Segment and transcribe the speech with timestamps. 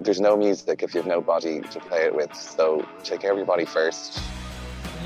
[0.00, 2.34] there's no music if you have no body to play it with.
[2.34, 4.20] So take care of your body first.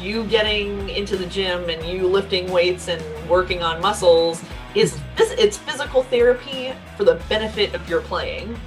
[0.00, 4.42] You getting into the gym and you lifting weights and working on muscles
[4.74, 8.58] is it's physical therapy for the benefit of your playing.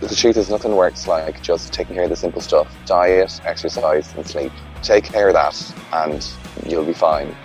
[0.00, 4.14] The truth is, nothing works like just taking care of the simple stuff diet, exercise,
[4.14, 4.50] and sleep.
[4.82, 6.26] Take care of that, and
[6.66, 7.36] you'll be fine.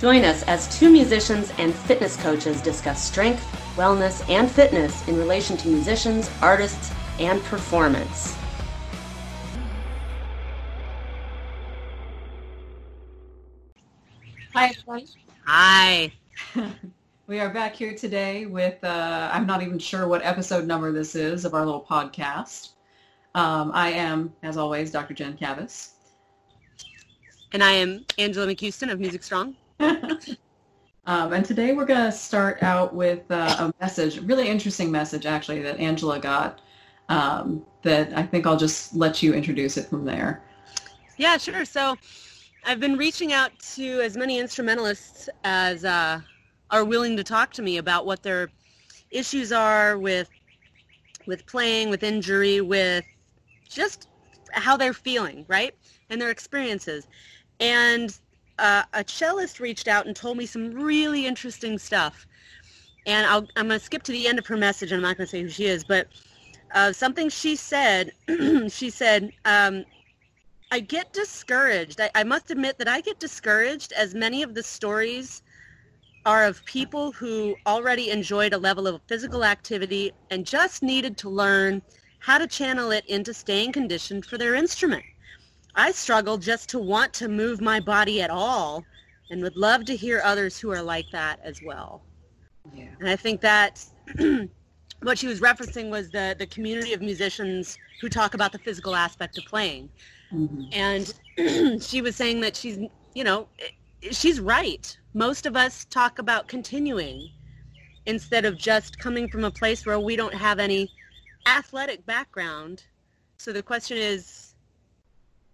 [0.00, 3.44] Join us as two musicians and fitness coaches discuss strength,
[3.76, 8.34] wellness, and fitness in relation to musicians, artists, and performance.
[14.54, 15.06] Hi, everyone.
[15.44, 16.12] Hi.
[17.26, 21.14] we are back here today with, uh, I'm not even sure what episode number this
[21.14, 22.70] is of our little podcast.
[23.34, 25.12] Um, I am, as always, Dr.
[25.12, 25.90] Jen Kavis.
[27.52, 29.56] And I am Angela McCuiston of Music Strong.
[29.80, 34.90] um, and today we're going to start out with uh, a message, a really interesting
[34.90, 36.62] message actually that Angela got
[37.10, 40.42] um, that I think I'll just let you introduce it from there.
[41.18, 41.66] Yeah, sure.
[41.66, 41.96] So
[42.64, 46.20] I've been reaching out to as many instrumentalists as uh,
[46.70, 48.50] are willing to talk to me about what their
[49.10, 50.30] issues are with
[51.26, 53.04] with playing, with injury, with
[53.68, 54.08] just
[54.52, 55.74] how they're feeling, right,
[56.08, 57.06] and their experiences.
[57.60, 58.16] And
[58.58, 62.26] uh, a cellist reached out and told me some really interesting stuff.
[63.06, 64.92] And i am going to skip to the end of her message.
[64.92, 66.08] And I'm not going to say who she is, but
[66.72, 68.12] uh, something she said.
[68.68, 69.84] she said, um,
[70.70, 72.00] "I get discouraged.
[72.00, 75.42] I, I must admit that I get discouraged as many of the stories."
[76.26, 81.30] are of people who already enjoyed a level of physical activity and just needed to
[81.30, 81.82] learn
[82.18, 85.04] how to channel it into staying conditioned for their instrument.
[85.74, 88.84] I struggle just to want to move my body at all
[89.30, 92.02] and would love to hear others who are like that as well.
[92.74, 92.88] Yeah.
[92.98, 93.84] And I think that
[95.02, 98.94] what she was referencing was the, the community of musicians who talk about the physical
[98.94, 99.88] aspect of playing.
[100.32, 100.64] Mm-hmm.
[100.72, 102.78] And she was saying that she's,
[103.14, 103.48] you know,
[104.10, 104.96] she's right.
[105.14, 107.30] Most of us talk about continuing
[108.06, 110.90] instead of just coming from a place where we don't have any
[111.46, 112.84] athletic background.
[113.38, 114.54] So the question is,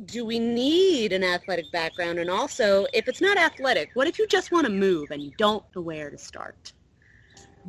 [0.05, 2.19] do we need an athletic background?
[2.19, 5.33] And also, if it's not athletic, what if you just want to move and you
[5.39, 6.73] don't know where to start?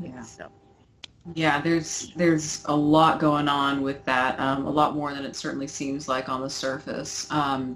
[0.01, 0.21] Yeah.
[0.21, 0.51] So.
[1.35, 4.39] Yeah, there's there's a lot going on with that.
[4.39, 7.29] Um, a lot more than it certainly seems like on the surface.
[7.31, 7.75] Um,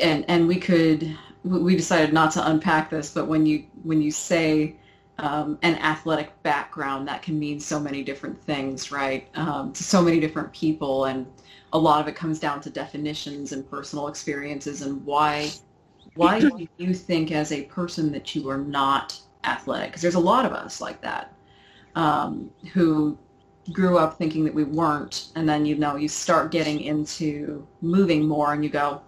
[0.00, 4.10] and and we could we decided not to unpack this, but when you when you
[4.10, 4.76] say
[5.18, 9.28] um, an athletic background, that can mean so many different things, right?
[9.34, 11.26] Um, to so many different people, and
[11.72, 15.50] a lot of it comes down to definitions and personal experiences and why
[16.14, 19.90] why do you think as a person that you are not athletic?
[19.90, 21.32] Because there's a lot of us like that
[21.94, 23.18] um, who
[23.72, 28.26] grew up thinking that we weren't, and then you know you start getting into moving
[28.26, 29.00] more, and you go,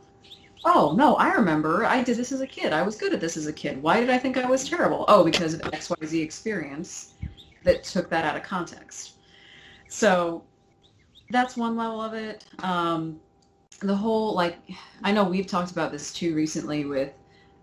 [0.65, 2.73] oh no, I remember I did this as a kid.
[2.73, 3.83] I was good at this as a kid.
[3.83, 5.05] Why did I think I was terrible?
[5.09, 7.15] Oh, because of XYZ experience
[7.65, 9.15] that took that out of context.
[9.89, 10.43] So
[11.31, 12.45] that's one level of it.
[12.61, 13.21] Um,
[13.81, 14.59] the whole like
[15.03, 17.13] I know we've talked about this too recently with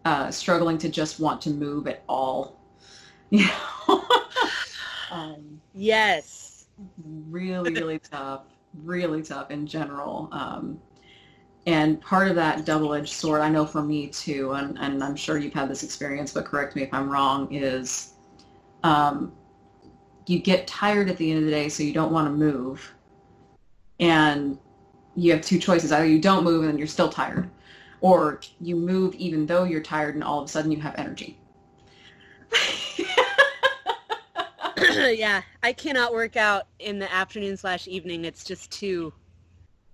[0.06, 2.58] uh, struggling to just want to move at all.
[3.32, 3.46] You
[3.88, 4.19] know?
[5.12, 6.68] Um, yes.
[7.30, 8.44] Really, really tough.
[8.84, 10.30] Really tough in general.
[10.32, 10.80] Um,
[11.66, 15.38] and part of that double-edged sword, I know for me too, and, and I'm sure
[15.38, 18.14] you've had this experience, but correct me if I'm wrong, is
[18.84, 19.34] um,
[20.26, 22.94] you get tired at the end of the day, so you don't want to move.
[24.00, 24.58] And
[25.16, 25.92] you have two choices.
[25.92, 27.50] Either you don't move and then you're still tired,
[28.02, 31.38] or you move even though you're tired and all of a sudden you have energy.
[35.18, 38.26] yeah, I cannot work out in the afternoon slash evening.
[38.26, 39.14] It's just too,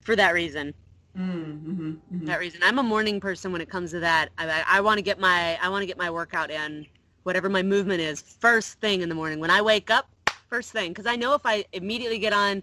[0.02, 0.74] for that reason.
[1.18, 2.26] Mm-hmm, mm-hmm.
[2.26, 4.30] That reason, I'm a morning person when it comes to that.
[4.38, 6.86] I, I, I want to get my I want to get my workout in,
[7.24, 10.10] whatever my movement is, first thing in the morning when I wake up.
[10.50, 12.62] First thing, because I know if I immediately get on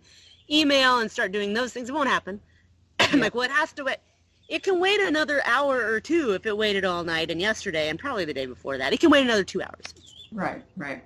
[0.50, 2.40] email and start doing those things, it won't happen.
[3.00, 3.98] I'm like, well, it has to wait.
[4.48, 7.98] It can wait another hour or two if it waited all night and yesterday and
[7.98, 8.92] probably the day before that.
[8.92, 9.94] It can wait another two hours.
[10.30, 11.02] Right, right.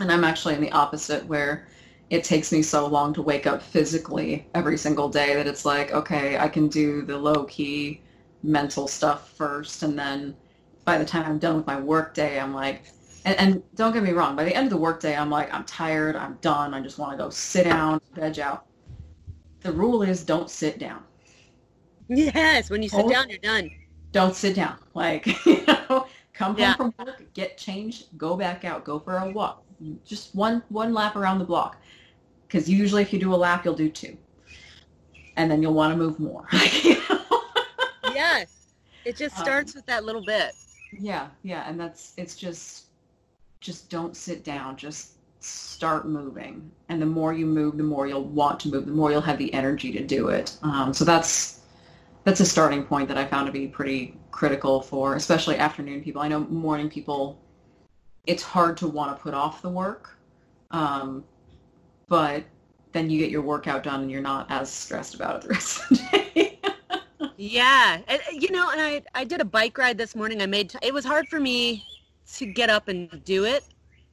[0.00, 1.66] And I'm actually in the opposite where
[2.10, 5.92] it takes me so long to wake up physically every single day that it's like,
[5.92, 8.02] okay, I can do the low key
[8.42, 9.82] mental stuff first.
[9.82, 10.34] And then
[10.84, 12.84] by the time I'm done with my work day, I'm like,
[13.24, 15.64] and, and don't get me wrong, by the end of the workday, I'm like, I'm
[15.64, 18.64] tired, I'm done, I just want to go sit down, veg out.
[19.60, 21.02] The rule is don't sit down.
[22.08, 23.70] Yes, when you sit down, you're done.
[24.12, 24.78] Don't sit down.
[24.94, 26.74] Like, you know, come home yeah.
[26.76, 29.62] from work, get changed, go back out, go for a walk.
[30.04, 31.80] Just one one lap around the block
[32.46, 34.16] because usually if you do a lap, you'll do two,
[35.36, 36.46] and then you'll want to move more.
[38.02, 38.74] yes.
[39.04, 40.54] It just Um, starts with that little bit.
[40.92, 42.86] Yeah, yeah, and that's it's just
[43.60, 46.70] just don't sit down, just start moving.
[46.88, 49.38] And the more you move, the more you'll want to move, the more you'll have
[49.38, 50.56] the energy to do it.
[50.62, 51.60] Um, so that's
[52.24, 56.22] that's a starting point that I found to be pretty critical for especially afternoon people.
[56.22, 57.40] I know morning people
[58.26, 60.18] it's hard to want to put off the work.
[60.70, 61.24] Um,
[62.08, 62.44] but
[62.92, 65.80] then you get your workout done and you're not as stressed about it the rest
[65.90, 66.60] of the day.
[67.36, 70.42] Yeah, and, uh, you know, and I I did a bike ride this morning.
[70.42, 71.86] I made t- it was hard for me
[72.34, 73.64] to get up and do it,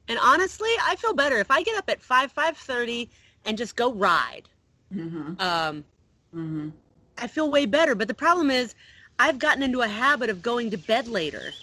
[0.08, 3.10] and honestly, I feel better if I get up at five five thirty
[3.44, 4.48] and just go ride.
[4.90, 5.36] mhm.
[5.38, 5.86] Um,
[6.32, 6.72] Mhm.
[7.18, 7.94] I feel way better.
[7.94, 8.74] But the problem is,
[9.18, 11.56] I've gotten into a habit of going to bed later,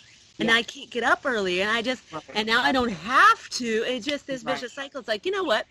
[0.43, 0.57] and Yeah.
[0.57, 2.23] I can't get up early, and I just Right.
[2.35, 3.65] and now I don't have to.
[3.87, 4.55] It's just this Right.
[4.55, 4.99] vicious cycle.
[4.99, 5.65] It's like you know what?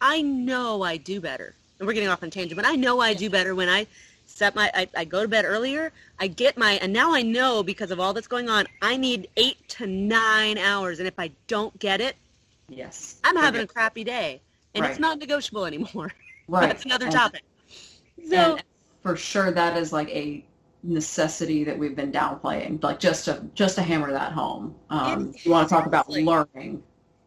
[0.00, 3.14] I know I do better, and we're getting off on tangent, but I know I
[3.14, 3.86] do better when I
[4.28, 7.62] set my I, I go to bed earlier i get my and now i know
[7.62, 11.30] because of all that's going on i need eight to nine hours and if i
[11.46, 12.16] don't get it
[12.68, 13.20] Yes.
[13.22, 14.40] i'm having a crappy day
[14.74, 16.12] and it's not negotiable anymore
[16.48, 16.66] Right.
[16.66, 17.42] that's another And- topic
[18.28, 18.58] so
[19.00, 20.44] for sure that is like a
[20.86, 25.50] necessity that we've been downplaying like just to just to hammer that home um you
[25.50, 26.24] want to talk about seriously.
[26.54, 26.82] learning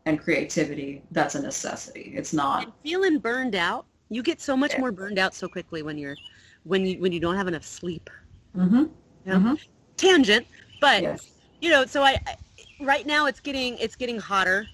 [0.06, 4.80] and creativity that's a necessity it's not feeling burned out you get so much Yeah.
[4.80, 6.18] more burned out so quickly when you're
[6.64, 8.10] when you when you don't have enough sleep
[8.56, 8.86] mm-hmm.
[9.28, 9.54] Mm-hmm.
[9.98, 10.48] tangent
[10.80, 12.36] but yes you know so I, I
[12.80, 14.70] right now it's getting it's getting hotter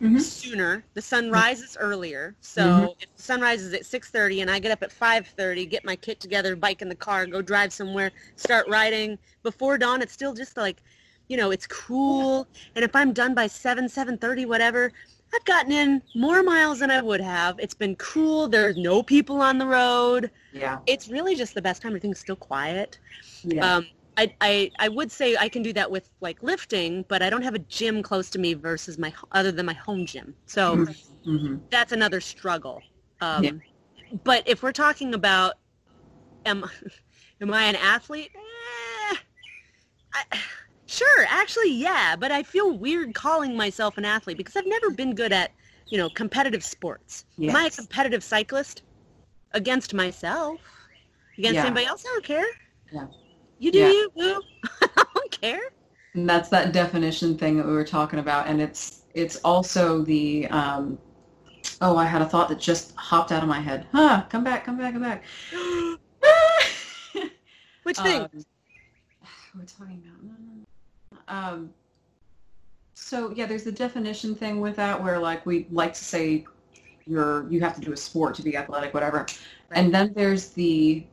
[0.00, 0.20] Mhm.
[0.20, 0.84] sooner.
[0.94, 2.36] The sun rises earlier.
[2.40, 2.94] So Mhm.
[3.00, 6.20] if the sun rises at 6.30 and I get up at 5.30, get my kit
[6.20, 10.56] together, bike in the car, go drive somewhere, start riding, before dawn it's still just
[10.56, 10.82] like,
[11.28, 12.48] you know, it's cool.
[12.74, 14.92] And if I'm done by 7, 7.30, whatever,
[15.34, 17.58] I've gotten in more miles than I would have.
[17.58, 18.48] It's been cool.
[18.48, 20.30] There's no people on the road.
[20.52, 21.90] yeah It's really just the best time.
[21.90, 22.98] Everything's still quiet.
[23.44, 23.86] yeah Um,
[24.18, 27.42] I, I, I would say I can do that with like lifting, but I don't
[27.42, 30.34] have a gym close to me versus my other than my home gym.
[30.46, 30.86] So
[31.24, 31.58] mm-hmm.
[31.70, 32.82] that's another struggle.
[33.20, 33.50] Um, Yeah.
[34.24, 35.54] But if we're talking about
[36.46, 36.64] am
[37.40, 38.30] am I an athlete?
[38.34, 39.16] Eh,
[40.14, 40.38] I,
[40.86, 42.16] sure, actually, yeah.
[42.16, 45.52] But I feel weird calling myself an athlete because I've never been good at
[45.86, 47.24] you know competitive sports.
[47.40, 48.82] Am I a competitive cyclist
[49.52, 50.58] against myself?
[51.36, 51.66] Against Yeah.
[51.66, 52.04] anybody else?
[52.04, 52.46] I don't care.
[52.90, 53.06] Yeah.
[53.58, 53.92] You do Yeah.
[53.92, 54.42] you, boo.
[54.82, 55.60] I don't care.
[56.14, 60.46] And that's that definition thing that we were talking about, and it's it's also the
[60.48, 60.98] um,
[61.80, 63.86] oh, I had a thought that just hopped out of my head.
[63.92, 64.24] Huh?
[64.28, 65.24] Come back, come back, come back.
[67.82, 68.22] Which thing?
[68.22, 68.28] Um,
[69.56, 71.44] we're talking about.
[71.54, 71.70] Um,
[72.94, 76.44] so yeah, there's the definition thing with that, where like we like to say
[77.06, 79.26] you're you have to do a sport to be athletic, whatever.
[79.72, 81.04] And then there's the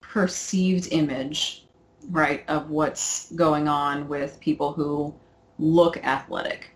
[0.00, 1.63] perceived image,
[2.10, 5.14] right, of what's going on with people who
[5.58, 6.70] look athletic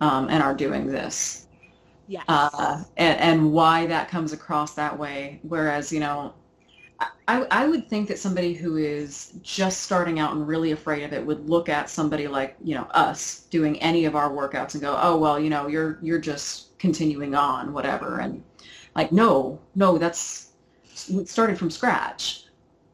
[0.00, 1.44] um, and are doing this
[2.06, 2.24] yes.
[2.28, 5.40] uh, and, and why that comes across that way.
[5.42, 6.34] Whereas, you know,
[7.26, 11.12] I, I would think that somebody who is just starting out and really afraid of
[11.12, 14.82] it would look at somebody like, you know, us doing any of our workouts and
[14.82, 18.20] go, oh, well, you know, you're, you're just continuing on, whatever.
[18.20, 18.42] And
[18.94, 20.50] like, no, no, that's
[21.24, 22.43] started from scratch.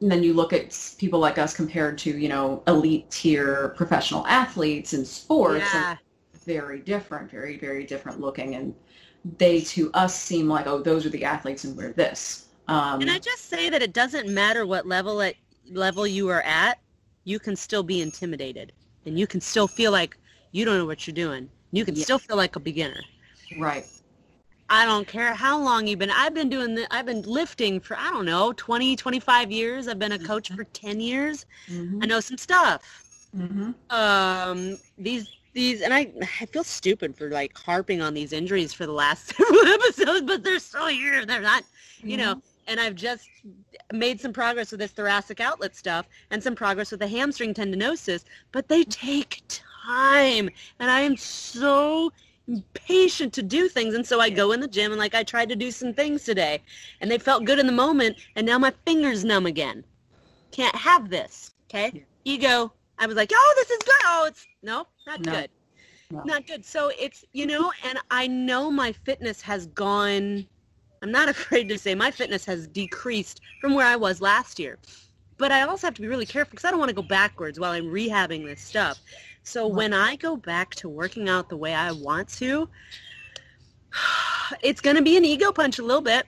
[0.00, 4.26] And then you look at people like us compared to, you know, elite tier professional
[4.26, 5.74] athletes in sports.
[5.74, 5.96] and yeah.
[6.46, 8.54] very different, very, very different looking.
[8.54, 8.74] And
[9.38, 12.46] they to us seem like, oh, those are the athletes and we're this.
[12.68, 15.34] Um, Can I just say that it doesn't matter what level at
[15.70, 16.78] level you are at,
[17.24, 18.72] you can still be intimidated,
[19.06, 20.16] and you can still feel like
[20.52, 21.48] you don't know what you're doing.
[21.72, 22.04] You can Yeah.
[22.04, 23.00] still feel like a beginner.
[23.58, 23.86] right.
[24.72, 26.10] I don't care how long you've been.
[26.12, 29.88] I've been doing the, I've been lifting for I don't know 20, 25 years.
[29.88, 30.56] I've been a coach Mhm.
[30.56, 31.44] for 10 years.
[31.68, 32.00] Mm-hmm.
[32.02, 32.82] I know some stuff.
[33.36, 33.70] Mm-hmm.
[33.90, 38.86] um these these and I I feel stupid for like harping on these injuries for
[38.86, 41.24] the last several episodes, but they're still here.
[41.26, 41.62] They're not,
[42.02, 42.40] you know.
[42.66, 43.28] And I've just
[43.92, 48.24] made some progress with this thoracic outlet stuff and some progress with the hamstring tendinosis,
[48.52, 52.12] but they take time, and I am so
[52.50, 53.94] impatient to do things.
[53.94, 56.24] And so I go in the gym and like I tried to do some things
[56.24, 56.62] today,
[57.00, 59.84] and they felt good in the moment, and now my fingers numb again.
[60.52, 61.52] Can't have this.
[61.70, 62.72] Okay, ego.
[62.98, 63.94] I was like, oh, this is good.
[64.04, 65.32] Oh, it's no, not No.
[65.32, 65.50] good.
[66.10, 66.22] No.
[66.24, 66.64] Not good.
[66.64, 70.46] So it's, you know, and I know my fitness has gone,
[71.02, 74.78] I'm not afraid to say my fitness has decreased from where I was last year.
[75.38, 77.58] But I also have to be really careful because I don't want to go backwards
[77.58, 79.00] while I'm rehabbing this stuff.
[79.42, 82.68] So when I go back to working out the way I want to,
[84.62, 86.26] it's going to be an ego punch a little bit,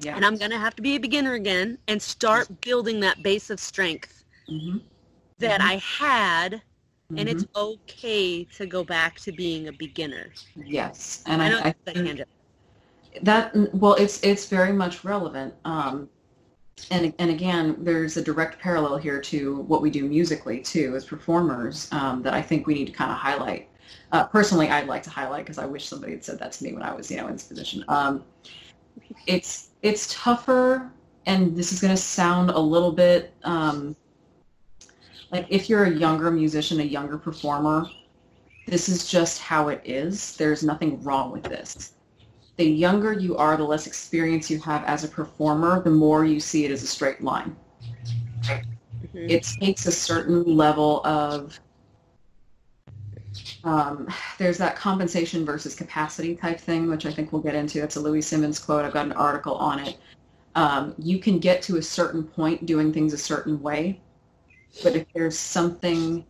[0.00, 0.16] Yeah.
[0.16, 3.50] and I'm going to have to be a beginner again and start building that base
[3.50, 4.78] of strength hmm
[5.38, 5.64] that Mhm.
[5.64, 6.62] I had,
[7.16, 7.56] and it's Mm-hmm.
[7.56, 10.36] okay to go back to being a beginner.
[10.64, 12.28] yes, and I I, know I tangent.
[13.22, 15.54] that well, it's it's very much relevant.
[15.64, 16.08] Um,
[16.90, 21.04] and and again, there's a direct parallel here to what we do musically too as
[21.04, 23.68] performers um, that I think we need to kind of highlight.
[24.10, 26.72] Uh, personally, I'd like to highlight because I wish somebody had said that to me
[26.72, 27.84] when I was, you know, in this position.
[27.88, 28.24] Um,
[29.26, 30.90] it's it's tougher,
[31.26, 33.96] and this is going to sound a little bit um,
[35.32, 37.86] like if you're a younger musician, a younger performer,
[38.66, 40.36] this is just how it is.
[40.36, 41.94] There's nothing wrong with this.
[42.56, 46.38] The younger you are, the less experience you have as a performer, the more you
[46.38, 47.56] see it as a straight line.
[48.42, 49.30] Mhm.
[49.30, 51.58] It takes a certain level of
[53.64, 57.80] um, there's that compensation versus capacity type thing, which I think we'll get into.
[57.80, 58.84] That's a Louie Simmons quote.
[58.84, 59.96] I've got an article on it.
[60.54, 64.00] Um, you can get to a certain point doing things a certain way,
[64.82, 66.26] but if there's something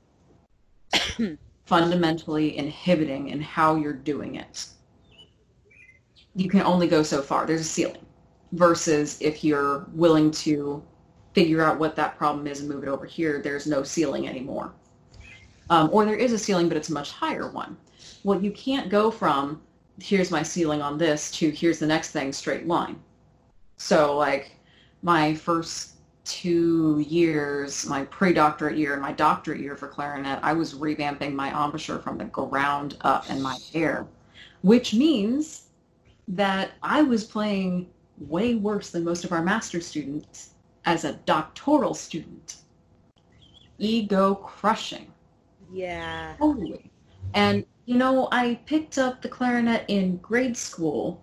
[1.64, 4.66] fundamentally inhibiting in how you're doing it,
[6.34, 7.46] you can only go so far.
[7.46, 8.04] There's a ceiling.
[8.52, 10.82] Versus if you're willing to
[11.32, 14.72] figure out what that problem is and move it over here, there's no ceiling anymore.
[15.70, 17.76] Um, or there is a ceiling, but it's a much higher one.
[18.24, 19.62] Well, you can't go from
[20.00, 23.00] here's my ceiling on this to here's the next thing straight line.
[23.76, 24.52] So like
[25.02, 30.74] my first two years, my pre-doctorate year and my doctorate year for clarinet, I was
[30.74, 34.06] revamping my embouchure from the ground up and my hair,
[34.62, 35.64] which means
[36.28, 37.88] that I was playing
[38.18, 40.50] way worse than most of our master students
[40.84, 42.56] as a doctoral student.
[43.78, 45.12] Ego crushing.
[45.72, 46.34] Yeah.
[46.38, 46.90] Totally.
[47.34, 51.22] And, you know, I picked up the clarinet in grade school,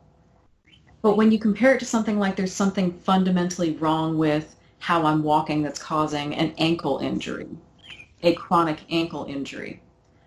[1.01, 5.23] but when you compare it to something like there's something fundamentally wrong with how I'm
[5.23, 7.47] walking that's causing an ankle injury,
[8.23, 9.81] a chronic ankle injury.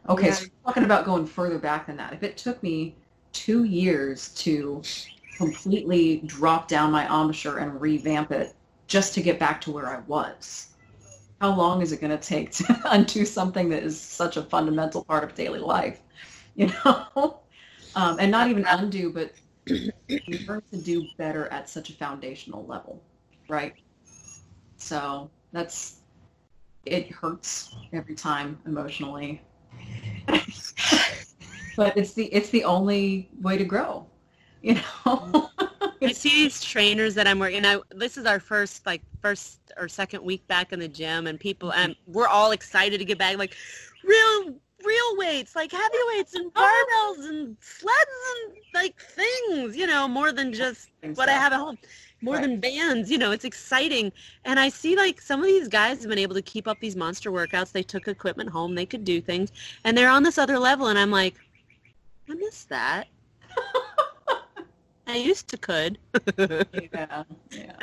[0.09, 0.49] Okay, so Yeah.
[0.65, 2.13] we're talking about going further back than that.
[2.13, 2.97] If it took me
[3.33, 4.83] two years to
[5.37, 8.55] completely drop down my embouchure and revamp it
[8.87, 10.69] just to get back to where I was,
[11.41, 15.05] how long is it going to take to undo something that is such a fundamental
[15.05, 16.01] part of daily life
[16.55, 17.41] you know?
[17.95, 19.33] Um, and not even undo but
[20.47, 23.03] learn to do better at such a foundational level
[23.49, 23.75] right?
[24.77, 26.01] So that's
[26.85, 29.43] it hurts every time emotionally
[31.77, 34.07] but it's the it's the only way to grow
[34.63, 35.51] you know
[36.05, 37.65] I see these trainers that I'm working.
[37.65, 41.39] I this is our first like first or second week back in the gym, and
[41.39, 43.39] people and we're all excited to get back.
[43.39, 43.55] Like
[44.05, 47.15] real real weights, like heavy weights and oh.
[47.19, 47.97] barbells and sleds
[48.47, 49.77] and like things.
[49.77, 51.79] You know, more than just what I have at home.
[52.21, 52.43] More Right.
[52.43, 54.13] than bands, you know, it's exciting.
[54.45, 56.95] And I see like some of these guys have been able to keep up these
[56.95, 57.73] monster workouts.
[57.73, 59.51] They took equipment home, they could do things,
[59.83, 60.87] and they're on this other level.
[60.87, 61.35] And I'm like,
[62.33, 63.09] I miss that.
[65.07, 65.99] I used to could.
[66.39, 67.77] yeah yeah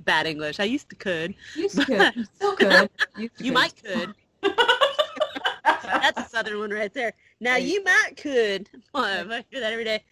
[0.00, 0.58] Bad English.
[0.58, 1.34] I used to could.
[1.54, 3.54] used to could still could Used to You could.
[3.54, 4.14] might could.
[5.84, 7.12] That's a southern one right there.
[7.40, 8.68] Now you might could.
[8.92, 10.02] Well, I hear that every day.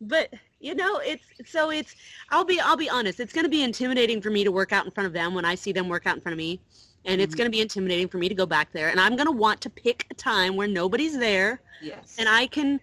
[0.00, 1.96] But you know, it's so it's.
[2.30, 3.18] I'll be I'll be honest.
[3.18, 5.44] It's going to be intimidating for me to work out in front of them when
[5.44, 6.60] I see them work out in front of me,
[7.04, 7.38] and it's Mhm.
[7.38, 8.88] going to be intimidating for me to go back there.
[8.90, 12.46] And I'm going to want to pick a time where nobody's there, yes and I
[12.46, 12.78] can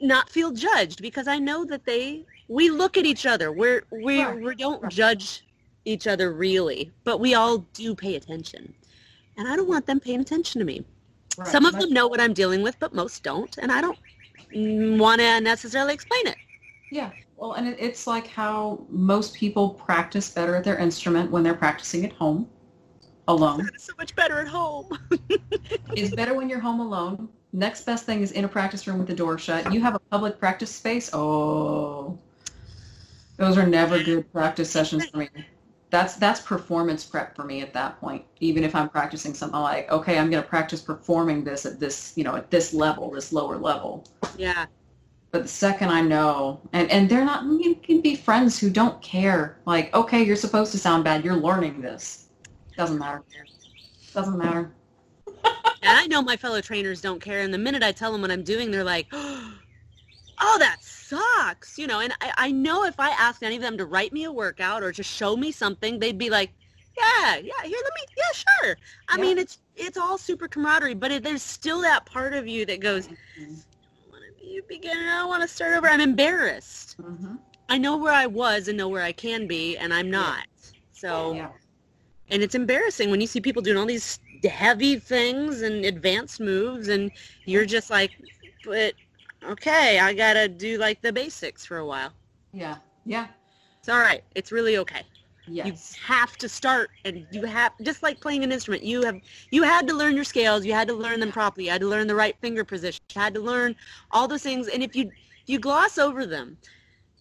[0.00, 3.52] not feel judged because I know that they we look at each other.
[3.52, 4.92] We're we Right, we don't right.
[4.92, 5.46] judge
[5.84, 8.74] each other really, but we all do pay attention.
[9.36, 10.84] And I don't want them paying attention to me.
[11.36, 11.48] Right.
[11.48, 13.98] Some of That's- them know what I'm dealing with, but most don't, and I don't
[14.98, 16.36] want to necessarily explain it.
[16.92, 17.10] Yeah.
[17.36, 22.04] Well, and it's like how most people practice better at their instrument when they're practicing
[22.04, 22.48] at home,
[23.26, 23.68] alone.
[23.74, 24.96] It's so much better at home.
[25.90, 27.28] it's better when you're home alone.
[27.54, 29.72] Next best thing is in a practice room with the door shut.
[29.72, 31.08] You have a public practice space.
[31.12, 32.18] Oh,
[33.36, 35.28] those are never good practice sessions for me.
[35.88, 38.24] That's that's performance prep for me at that point.
[38.40, 42.14] Even if I'm practicing something like, okay, I'm going to practice performing this at this,
[42.16, 44.04] you know, at this level, this lower level.
[44.36, 44.66] Yeah.
[45.30, 49.00] But the second I know, and, and they're not, you can be friends who don't
[49.00, 49.60] care.
[49.64, 51.24] Like, okay, you're supposed to sound bad.
[51.24, 52.30] You're learning this.
[52.76, 53.22] Doesn't matter.
[54.12, 54.72] Doesn't matter.
[55.82, 57.40] And I know my fellow trainers don't care.
[57.40, 61.78] And the minute I tell them what I'm doing, they're like, oh, that sucks.
[61.78, 64.24] You know, and I, I know if I asked any of them to write me
[64.24, 66.52] a workout or to show me something, they'd be like,
[66.96, 68.78] yeah, yeah, here, let me, yeah, sure.
[69.08, 69.20] I Yeah.
[69.22, 72.80] mean, it's it's all super camaraderie, but it, there's still that part of you that
[72.80, 73.10] goes, I
[73.40, 75.10] don't want to be a beginner.
[75.10, 75.88] I don't want to start over.
[75.88, 76.96] I'm embarrassed.
[77.00, 77.38] Mhm.
[77.68, 80.46] I know where I was and know where I can be, and I'm not.
[80.92, 81.48] So, Yeah.
[82.30, 86.88] and it's embarrassing when you see people doing all these heavy things and advanced moves,
[86.88, 87.10] and
[87.44, 88.12] you're just like,
[88.64, 88.94] but
[89.44, 92.12] okay, I gotta do like the basics for a while.
[92.52, 92.76] Yeah.
[93.04, 93.28] Yeah.
[93.80, 94.22] It's all right.
[94.34, 95.02] It's really okay.
[95.46, 95.62] Yes.
[95.62, 95.74] You
[96.06, 98.82] have to start, and you have just like playing an instrument.
[98.84, 99.20] You have
[99.50, 100.64] you had to learn your scales.
[100.64, 101.66] You had to learn them properly.
[101.66, 103.00] You had to learn the right finger position.
[103.14, 103.76] You had to learn
[104.10, 104.68] all those things.
[104.68, 105.12] And if you
[105.46, 106.58] you gloss over them,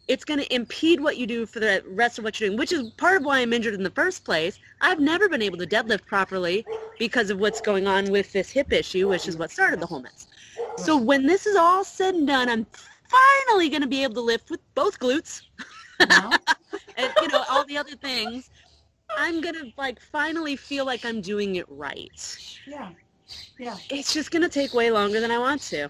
[0.08, 2.72] it's going to impede what you do for the rest of what you're doing, which
[2.72, 4.60] is part of why I'm injured in the first place.
[4.82, 6.66] I've never been able to deadlift properly
[7.00, 10.02] because of what's going on with this hip issue, which is what started the whole
[10.02, 10.28] mess.
[10.78, 12.68] So when this is all said and done, I'm
[13.10, 15.44] finally going to be able to lift with both glutes
[16.98, 18.50] and you know all the other things
[19.18, 22.90] i'm gonna like finally feel like i'm doing it right yeah.
[23.58, 23.78] Yeah.
[23.90, 25.90] it's just gonna take way longer than i want to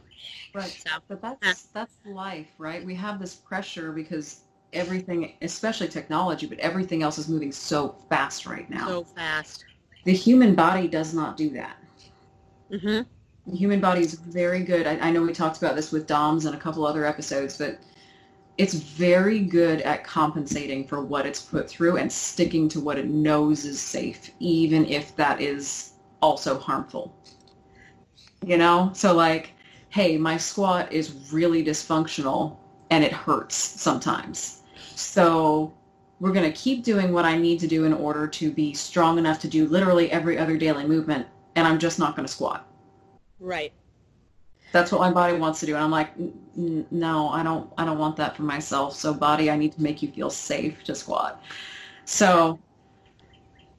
[0.54, 0.70] Right.
[0.70, 2.86] so But that's that's life, right?
[2.86, 8.46] We have this pressure because everything, especially technology, but everything else is moving so fast
[8.46, 8.88] right now.
[8.88, 9.66] so fast
[10.04, 11.78] the human body does not do that.
[12.70, 13.02] hmm
[13.48, 14.86] The human body is very good.
[14.88, 17.80] I, I know we talked about this with DOMS and a couple other episodes, but
[18.58, 23.08] it's very good at compensating for what it's put through and sticking to what it
[23.08, 25.93] knows is safe, even if that is
[26.24, 27.14] also harmful.
[28.46, 28.92] You know?
[28.94, 29.52] So like,
[29.90, 32.58] hey, my squat is really dysfunctional
[32.90, 34.62] and it hurts sometimes.
[34.96, 35.74] So
[36.20, 39.18] we're going to keep doing what I need to do in order to be strong
[39.18, 42.66] enough to do literally every other daily movement, and I'm just not going to squat.
[43.40, 43.74] right
[44.72, 47.70] That's what my body wants to do, and I'm like, "N- n- no, I don't,
[47.78, 48.96] I don't want that for myself.
[48.96, 51.42] So body, I need to make you feel safe to squat.
[52.06, 52.60] So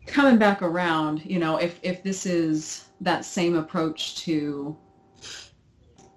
[0.06, 4.76] coming back around, you know, if if this is that same approach to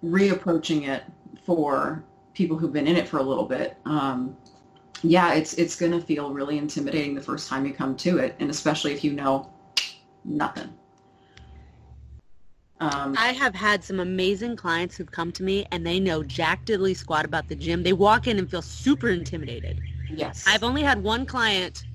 [0.04, 1.04] reapproaching it
[1.44, 2.04] for
[2.34, 4.38] people who've been in it for a little bit, um,
[5.04, 8.36] yeah, it's it's going to feel really intimidating the first time you come to it,
[8.40, 9.52] and especially if you know
[10.24, 10.74] nothing.
[12.80, 16.64] Um, i have had some amazing clients who've come to me and they know jack
[16.64, 17.82] diddley squat about the gym.
[17.82, 19.82] They walk in and feel super intimidated.
[20.14, 21.86] Yes, i've only had one client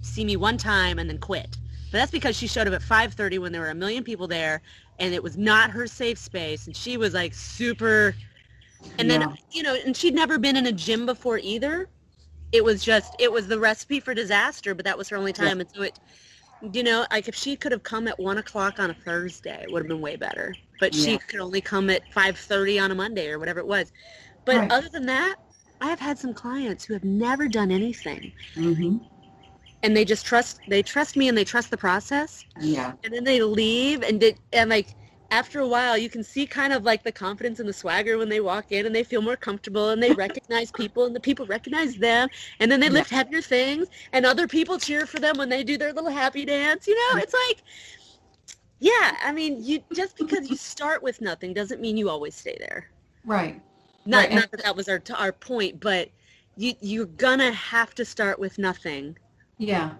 [0.00, 1.58] see me one time and then quit.
[1.90, 4.62] But that's because she showed up at 5.30 when there were a million people there
[4.98, 8.16] and it was not her safe space and she was like super
[8.98, 11.88] and then you know and she'd never been in a gym before either.
[12.52, 15.60] It was just it was the recipe for disaster but that was her only time
[15.60, 15.98] and so it
[16.60, 19.70] you know like if she could have come at one o'clock on a thursday it
[19.72, 20.58] would have been way better.
[20.78, 23.92] But she could only come at 5.30 on a monday or whatever it was.
[24.46, 24.70] But Right.
[24.70, 25.36] other than that
[25.80, 28.32] i have had some clients who have never done anything.
[28.54, 29.09] Hmm
[29.82, 32.44] and they just trust they trust me and they trust the process.
[32.56, 34.96] Yeah, and then they leave and they, and like
[35.30, 38.28] after a while you can see kind of like the confidence and the swagger when
[38.28, 41.46] they walk in and they feel more comfortable and they recognize people and the people
[41.46, 42.28] recognize them.
[42.60, 42.90] And then they Yeah.
[42.90, 46.44] lift heavier things and other people cheer for them when they do their little happy
[46.44, 47.22] dance you know?
[47.22, 47.62] It's like
[48.80, 52.56] yeah i mean you just because you start with nothing doesn't mean you always stay
[52.60, 52.88] there.
[53.24, 53.60] Right.
[54.04, 56.10] not Right, not that that was our our point but
[56.56, 59.16] you you're gonna have to start with nothing
[59.60, 59.92] Yeah,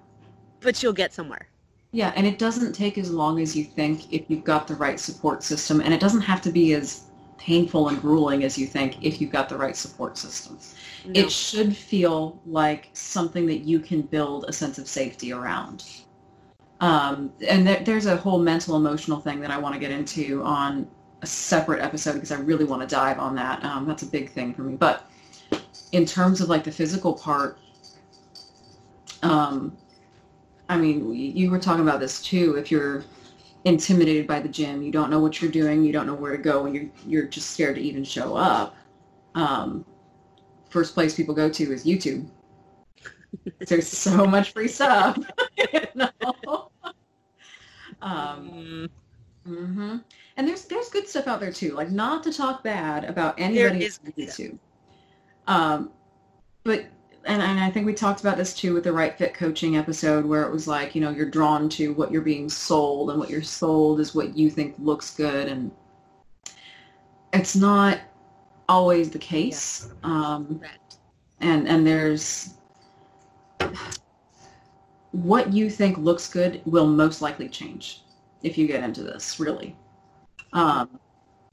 [0.61, 1.51] but you'll get somewhere
[1.93, 5.01] yeah, and it doesn't take as long as you think if you've got the right
[5.01, 7.05] support system, and it doesn't have to be as
[7.37, 10.59] painful and grueling as you think if you've got the right support system.
[11.07, 11.21] No.
[11.21, 15.85] It should feel like something that you can build a sense of safety around.
[16.81, 20.43] Um, and there, there's a whole mental emotional thing that I want to get into
[20.45, 20.87] on
[21.23, 23.65] a separate episode because I really want to dive on that.
[23.65, 24.77] Um, that's a big thing for me.
[24.77, 25.11] But
[25.93, 27.59] in terms of like the physical part,
[29.23, 29.77] um,
[30.69, 32.57] I mean, you were talking about this too.
[32.57, 33.05] If you're
[33.65, 36.43] intimidated by the gym, you don't know what you're doing, you don't know where to
[36.43, 38.77] go, and you're you're just scared to even show up.
[39.35, 39.85] Um,
[40.69, 42.29] first place people go to is YouTube.
[43.67, 45.19] There's so much free stuff.
[45.73, 46.71] you know?
[48.03, 48.89] um,
[49.47, 49.97] Mm, hmm
[50.37, 51.73] And there's there's good stuff out there too.
[51.75, 54.59] Like not to talk bad about anybody on YouTube.
[55.47, 55.91] Um,
[56.65, 56.87] but
[57.25, 60.25] and, and I think we talked about this too with the right fit coaching episode
[60.25, 63.31] where it was like you know you're drawn to what you're being sold and what
[63.31, 65.49] you're sold is what you think looks good.
[65.49, 65.71] And
[67.33, 68.01] it's not
[68.69, 69.91] always the case.
[70.03, 70.61] Um,
[71.41, 72.55] and and there's
[75.13, 78.03] what you think looks good will most likely change
[78.43, 79.77] if you get into this really.
[80.53, 80.99] Um,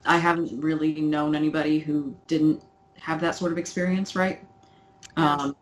[0.05, 2.63] i haven't really known anybody who didn't
[2.95, 4.43] have that sort of experience right
[5.17, 5.55] um,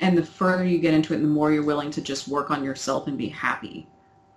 [0.00, 2.62] and the further you get into it, the more you're willing to just work on
[2.62, 3.88] yourself and be happy,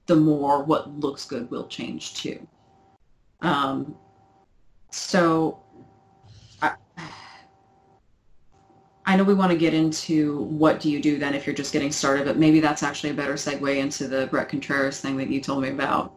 [0.05, 2.47] the more what looks good will change too.
[3.41, 3.95] Um,
[4.89, 5.59] so
[6.61, 6.73] I,
[9.05, 11.73] I know we want to get into what do you do then if you're just
[11.73, 15.29] getting started, but maybe that's actually a better segue into the Bret Contreras thing that
[15.29, 16.13] you told me about.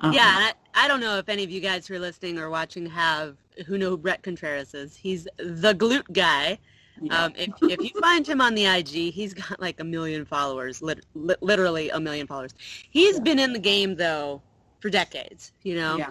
[0.00, 2.50] Um, yeah, I, I don't know if any of you guys who are listening or
[2.50, 4.96] watching have who know who Bret Contreras is.
[4.96, 6.58] He's the glute guy.
[7.00, 7.24] Yeah.
[7.24, 10.80] Um, if, if you find him on the IG, he's got like a million followers,
[10.80, 12.54] lit, li- literally a million followers.
[12.90, 13.22] He's yeah.
[13.22, 14.42] been in the game though
[14.80, 15.96] for decades, you know.
[15.96, 16.10] Yeah.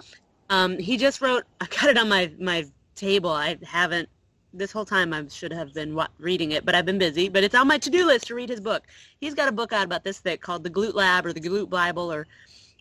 [0.50, 1.44] Um, he just wrote.
[1.60, 3.30] I got it on my my table.
[3.30, 4.08] I haven't
[4.52, 5.12] this whole time.
[5.12, 7.28] I should have been what, reading it, but I've been busy.
[7.28, 8.84] But it's on my to-do list to read his book.
[9.20, 11.68] He's got a book out about this thick called The Glute Lab or The Glute
[11.68, 12.26] Bible or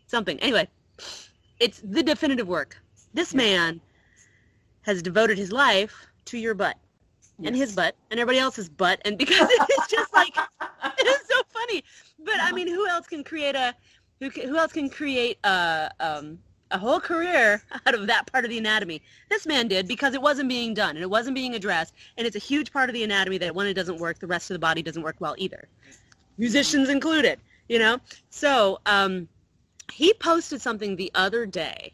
[0.08, 0.40] something.
[0.40, 0.68] Anyway,
[1.60, 2.78] it's the definitive work.
[3.14, 3.82] This man
[4.84, 6.78] has devoted his life to your butt
[7.44, 10.36] and his butt and everybody else's butt and because it's just like
[11.00, 11.84] it is so funny.
[12.20, 13.74] But i mean who else can create a
[14.20, 16.40] who, who else can create a um,
[16.72, 19.02] a whole career out of that part of the anatomy?
[19.30, 22.36] This man did because it wasn't being done and it wasn't being addressed and it's
[22.36, 24.60] a huge part of the anatomy that when it doesn't work the rest of the
[24.60, 25.68] body doesn't work well either.
[26.38, 27.98] Musicians included you know?
[28.30, 29.28] So um,
[29.92, 31.94] he posted something the other day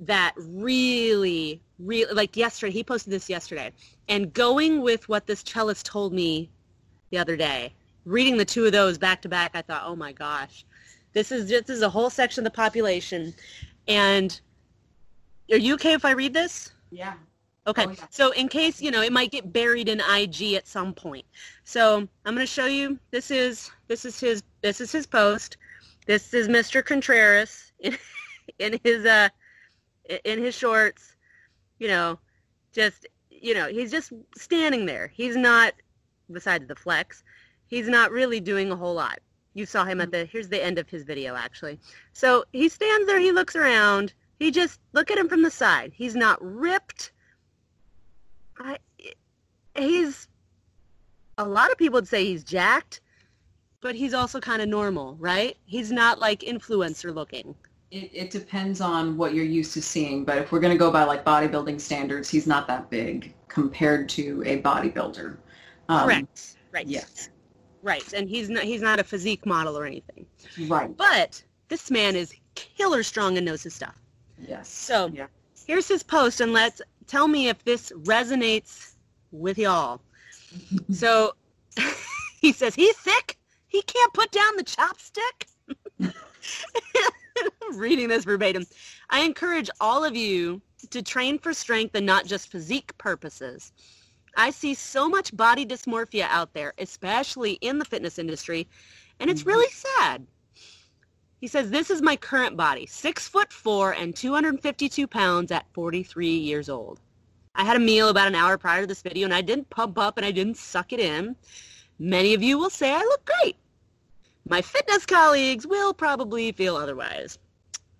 [0.00, 3.72] that really really like yesterday he posted this yesterday
[4.08, 6.48] and going with what this cellist told me
[7.10, 7.72] the other day
[8.04, 10.64] reading the two of those back to back i thought oh my gosh
[11.12, 13.34] this is this is a whole section of the population.
[13.86, 14.40] And
[15.50, 16.72] are you okay if i read this?
[16.90, 17.14] Yeah.
[17.66, 17.86] Okay.
[17.86, 18.06] Oh, yeah.
[18.10, 21.26] so in case you know it might get buried in ig at some point.
[21.64, 25.56] So i'm going to show you this is this is his this is his post.
[26.06, 27.96] This is mr contreras in,
[28.58, 29.28] in his uh
[30.24, 31.16] in his shorts
[31.78, 32.18] you know,
[32.72, 35.10] just, you know, he's just standing there.
[35.14, 35.74] He's not,
[36.30, 37.22] besides the flex,
[37.66, 39.20] he's not really doing a whole lot.
[39.54, 40.30] You saw him at the, mm-hmm.
[40.30, 41.78] here's the end of his video actually.
[42.12, 45.92] So he stands there, he looks around, he just, look at him from the side.
[45.94, 47.12] He's not ripped.
[48.58, 48.78] I,
[49.76, 50.28] he's,
[51.38, 53.00] a lot of people would say he's jacked,
[53.80, 55.56] but he's also kind of normal, right?
[55.64, 57.54] He's not like influencer looking.
[57.90, 60.90] It, it depends on what you're used to seeing, but if we're going to go
[60.90, 65.36] by like bodybuilding standards, he's not that big compared to a bodybuilder.
[65.88, 66.56] Um, Correct.
[66.72, 66.86] Right.
[66.86, 67.30] Yes.
[67.82, 70.26] Right, and he's not he's not a physique model or anything.
[70.66, 70.94] Right.
[70.96, 73.96] But this man is killer strong and knows his stuff.
[74.46, 74.68] Yes.
[74.68, 75.26] So yeah.
[75.66, 78.94] here's his post, and let's tell me if this resonates
[79.30, 80.00] with y'all.
[80.92, 81.34] so
[82.40, 83.38] he says he's sick.
[83.68, 85.46] He can't put down the chopstick.
[87.72, 88.66] reading this verbatim.
[89.10, 93.72] I encourage all of you to train for strength and not just physique purposes.
[94.36, 98.68] I see so much body dysmorphia out there, especially in the fitness industry,
[99.18, 100.04] and it's really mm-hmm.
[100.04, 100.26] sad.
[101.40, 106.28] He says, this is my current body, six foot four and 252 pounds at 43
[106.28, 107.00] years old.
[107.54, 109.98] I had a meal about an hour prior to this video and I didn't pump
[109.98, 111.36] up and I didn't suck it in.
[111.98, 113.56] Many of you will say I look great.
[114.50, 117.38] My fitness colleagues will probably feel otherwise.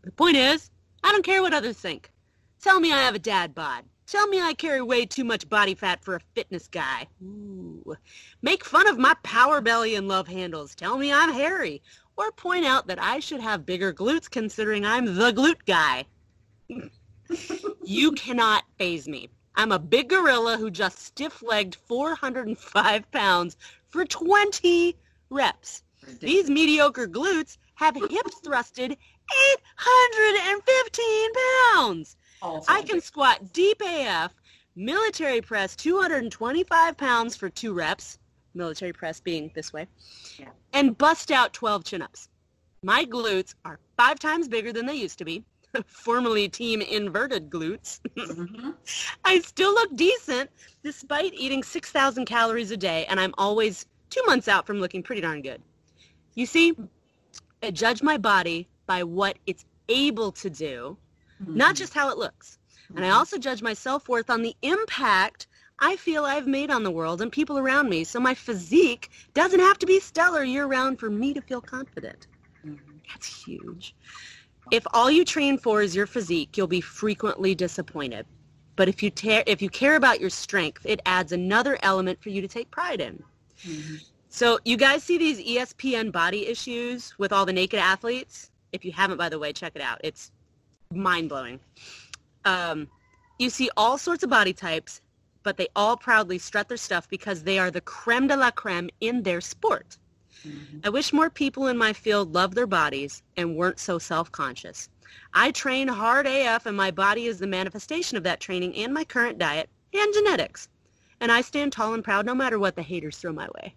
[0.03, 0.71] The point is,
[1.05, 2.11] I don't care what others think.
[2.63, 3.85] Tell me I have a dad bod.
[4.07, 7.07] Tell me I carry way too much body fat for a fitness guy.
[7.23, 7.95] Ooh.
[8.41, 10.75] Make fun of my power belly and love handles.
[10.75, 11.83] Tell me I'm hairy.
[12.17, 16.07] Or point out that I should have bigger glutes considering I'm the glute guy.
[17.85, 19.29] you cannot phase me.
[19.55, 23.59] I'm a big gorilla who just stiff-legged 405 pounds
[23.91, 24.97] for 20
[25.29, 25.83] reps.
[26.21, 28.97] These mediocre glutes have hips thrusted
[29.53, 31.31] 815
[31.75, 32.17] pounds.
[32.69, 34.33] I can squat deep AF,
[34.77, 38.19] military press 225 pounds for two reps,
[38.55, 39.87] military press being this way,
[40.39, 40.49] yeah.
[40.73, 42.29] and bust out 12 chin-ups.
[42.83, 45.45] My glutes are five times bigger than they used to be,
[45.87, 48.01] formerly team inverted glutes.
[48.17, 48.71] mm-hmm.
[49.25, 50.51] I still look decent
[50.85, 55.21] despite eating 6,000 calories a day, and I'm always two months out from looking pretty
[55.21, 55.61] darn good.
[56.39, 56.73] You see,
[57.65, 60.97] I judge my body by what it's able to do,
[61.43, 61.57] mm-hmm.
[61.57, 62.59] not just how it looks.
[62.85, 62.97] Mm-hmm.
[62.97, 63.19] And I mm-hmm.
[63.19, 65.49] also judge my self-worth on the impact
[65.81, 68.05] I feel I've made on the world and people around me.
[68.05, 72.29] So my physique doesn't have to be stellar year-round for me to feel confident.
[72.65, 72.99] Mm-hmm.
[73.09, 73.97] That's huge.
[74.71, 78.27] If all you train for is your physique, you'll be frequently disappointed.
[78.77, 82.29] But if you, ta- if you care about your strength, it adds another element for
[82.29, 83.25] you to take pride in.
[84.31, 88.51] So you guys see these ESPN body issues with all the naked athletes?
[88.73, 90.01] If you haven't, by the way, check it out.
[90.05, 90.31] It's
[90.93, 91.61] mind-blowing.
[92.45, 92.89] Um,
[93.39, 95.01] you see all sorts of body types,
[95.43, 98.91] but they all proudly strut their stuff because they are the creme de la creme
[99.01, 99.97] in their sport.
[100.47, 100.81] Mm-hmm.
[100.85, 104.89] I wish more people in my field loved their bodies and weren't so self-conscious.
[105.33, 109.05] I train hard AF and my body is the manifestation of that training and my
[109.05, 110.69] current diet and genetics.
[111.21, 113.75] and I stand tall and proud no matter what the haters throw my way.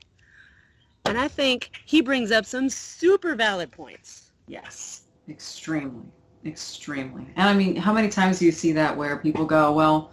[1.05, 4.31] And I think he brings up some super valid points.
[4.47, 6.05] Yes, extremely,
[6.45, 7.25] extremely.
[7.35, 10.11] And I mean, how many times do you see that where people go, well,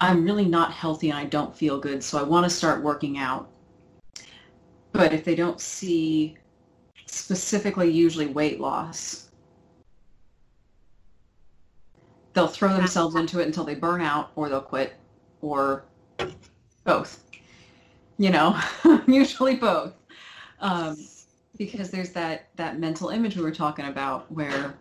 [0.00, 3.18] I'm really not healthy and I don't feel good, so I want to start working
[3.18, 3.48] out.
[4.92, 6.36] But if they don't see
[7.06, 9.30] specifically usually weight loss,
[12.32, 14.94] they'll throw themselves into it until they burn out or they'll quit
[15.40, 15.84] or
[16.84, 17.24] both.
[18.18, 18.60] You know,
[19.06, 19.94] usually both.
[20.64, 20.96] Um,
[21.58, 24.74] because there's that, that mental image we were talking about where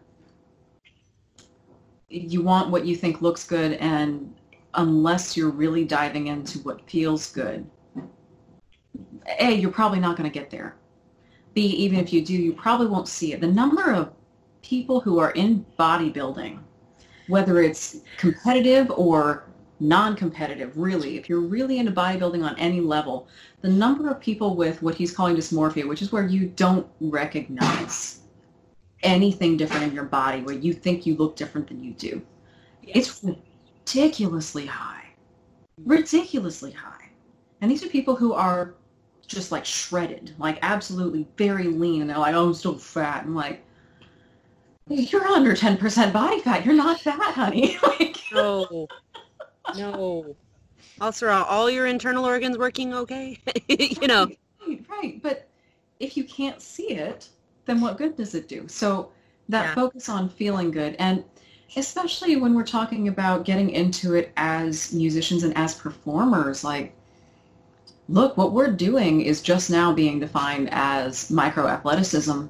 [2.08, 4.34] you want what you think looks good and
[4.76, 7.70] unless you're really diving into what feels good,
[9.40, 10.78] A, you're probably not going to get there.
[11.54, 13.42] B, even if you do, you probably won't see it.
[13.42, 14.14] The number of
[14.62, 16.60] people who are in bodybuilding,
[17.28, 19.50] whether it's competitive or
[19.84, 23.28] non-competitive, really, if you're really into bodybuilding on any level,
[23.62, 28.22] the number of people with what he's calling dysmorphia, which is where you don't recognize
[29.04, 32.22] anything different in your body, where you think you look different than you do.
[32.82, 32.96] Yes.
[32.96, 33.38] It's
[33.86, 35.04] ridiculously high.
[35.86, 37.10] Ridiculously high.
[37.62, 38.76] And these are people who are
[39.28, 42.02] just like shredded, like absolutely very lean.
[42.02, 43.24] And they're like, oh, I'm still fat.
[43.26, 43.64] I'm like,
[44.90, 46.66] you're under 10% body fat.
[46.66, 47.78] You're not fat, honey.
[47.84, 48.88] like, no.
[49.78, 50.36] No.
[51.00, 53.40] Also, are all your internal organs working okay?
[53.68, 54.30] you know.
[54.68, 55.24] Right, right.
[55.24, 55.48] But
[56.00, 57.30] if you can't see it,
[57.66, 58.68] then what good does it do?
[58.68, 59.12] So
[59.50, 59.76] that yeah.
[59.76, 61.24] focus on feeling good and
[61.76, 66.96] especially when we're talking about getting into it as musicians and as performers, like,
[68.10, 72.46] look, what we're doing is just now being defined as micro athleticism.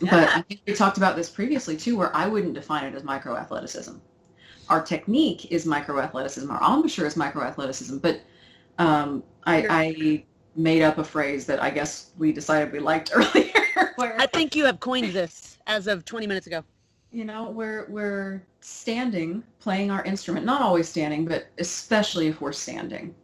[0.00, 0.10] Yeah.
[0.10, 3.04] But I think we talked about this previously too, where I wouldn't define it as
[3.04, 3.96] micro athleticism.
[4.70, 6.50] Our technique is micro athleticism.
[6.50, 7.98] Our embouchure is micro athleticism.
[7.98, 8.22] But
[8.78, 10.24] um, I, I
[10.56, 13.52] made up a phrase that I guess we decided we liked earlier.
[13.96, 16.64] Where, I think you have coined this as of 20 minutes ago
[17.12, 22.52] you know, we're we're standing playing our instrument, not always standing, but especially if we're
[22.52, 23.14] standing.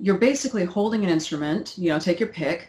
[0.00, 2.68] You're basically holding an instrument, you know, take your pick,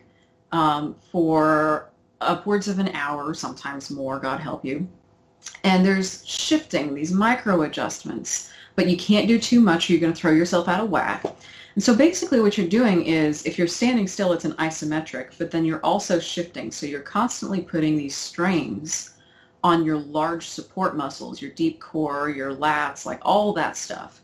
[0.52, 4.88] um, for upwards of an hour, sometimes more, God help you.
[5.64, 10.14] And there's shifting, these micro adjustments, but you can't do too much or you're going
[10.14, 11.24] to throw yourself out of whack.
[11.76, 15.52] And so basically what you're doing is if you're standing still, it's an isometric, but
[15.52, 16.72] then you're also shifting.
[16.72, 19.12] So you're constantly putting these strains
[19.64, 24.22] on your large support muscles, your deep core, your lats, like all that stuff.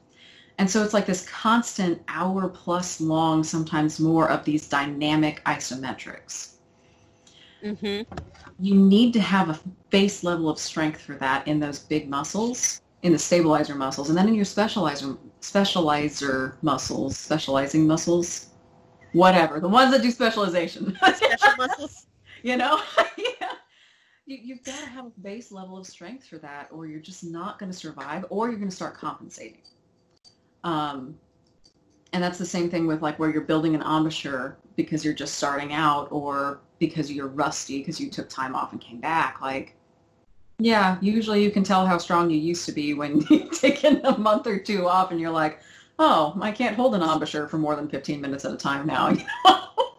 [0.60, 6.52] And so it's like this constant hour plus long, sometimes more of these dynamic isometrics.
[7.64, 8.04] Mm-hmm.
[8.62, 12.82] You need to have a base level of strength for that in those big muscles,
[13.02, 18.50] in the stabilizer muscles, and then in your specializer specializer muscles, specializing muscles,
[19.14, 20.96] whatever, the ones that do specialization.
[20.96, 22.08] Special muscles.
[22.44, 22.82] You know?
[23.40, 23.52] yeah
[24.32, 27.24] you, you've got to have a base level of strength for that or you're just
[27.24, 29.62] not going to survive or you're going to start compensating
[30.64, 31.16] um,
[32.14, 35.36] and that's the same thing with like where you're building an embouchure because you're just
[35.36, 39.76] starting out or because you're rusty because you took time off and came back like
[40.60, 44.18] yeah usually you can tell how strong you used to be when you've taken a
[44.18, 45.60] month or two off and you're like
[46.00, 49.10] oh i can't hold an embouchure for more than 15 minutes at a time now
[49.10, 49.91] you know?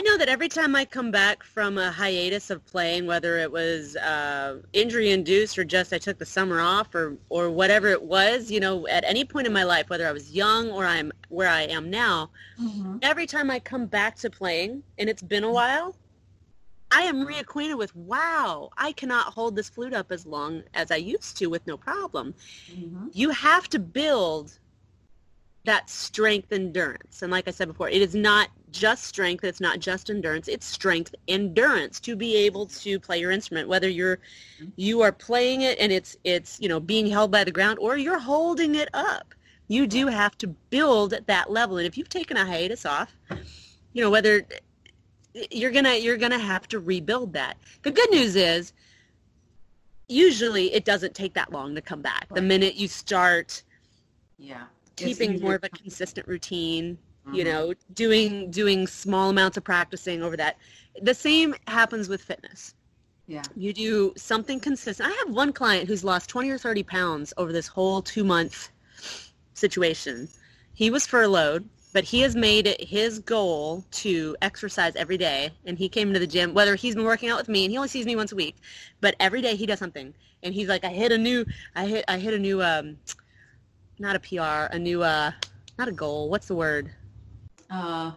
[0.00, 3.52] I know that every time I come back from a hiatus of playing, whether it
[3.52, 8.02] was uh, injury induced or just I took the summer off or or whatever it
[8.02, 11.12] was, you know, at any point in my life, whether I was young or I'm
[11.28, 12.96] where I am now, mm-hmm.
[13.02, 15.94] every time I come back to playing, and it's been a while,
[16.90, 20.96] I am reacquainted with, wow, I cannot hold this flute up as long as I
[20.96, 22.34] used to with no problem.
[22.72, 23.08] Mm-hmm.
[23.12, 24.58] You have to build
[25.64, 27.20] that strength endurance.
[27.20, 30.66] And like I said before, it is not just strength, it's not just endurance, it's
[30.66, 34.18] strength endurance to be able to play your instrument, whether you're
[34.76, 37.96] you are playing it and it's it's, you know, being held by the ground or
[37.96, 39.34] you're holding it up.
[39.68, 41.76] You do have to build at that level.
[41.78, 43.16] And if you've taken a hiatus off,
[43.92, 44.44] you know, whether
[45.50, 47.56] you're to you're to have to rebuild that.
[47.82, 48.72] The good news is
[50.08, 52.26] usually it doesn't take that long to come back.
[52.30, 52.36] Right.
[52.36, 53.62] The minute you start
[54.38, 54.64] yeah
[54.96, 56.98] keeping more of a consistent routine
[57.30, 57.36] mm-hmm.
[57.36, 60.56] you know doing doing small amounts of practicing over that.
[61.02, 62.74] The same happens with fitness.
[63.26, 63.42] Yeah.
[63.54, 65.08] You do something consistent.
[65.08, 68.70] I have one client who's lost 20 or 30 pounds over this whole two month
[69.54, 70.28] situation.
[70.74, 75.50] He was furloughed but he has made it his goal to exercise every day.
[75.64, 77.78] And he came to the gym whether he's been working out with me and he
[77.78, 78.56] only sees me once a week
[79.00, 80.12] but every day he does something.
[80.42, 82.96] And he's like i hit a new i hit i hit a new um
[84.00, 85.30] not a PR, a new uh,
[85.78, 86.30] not a goal.
[86.30, 86.90] What's the word?
[87.70, 88.12] Uh,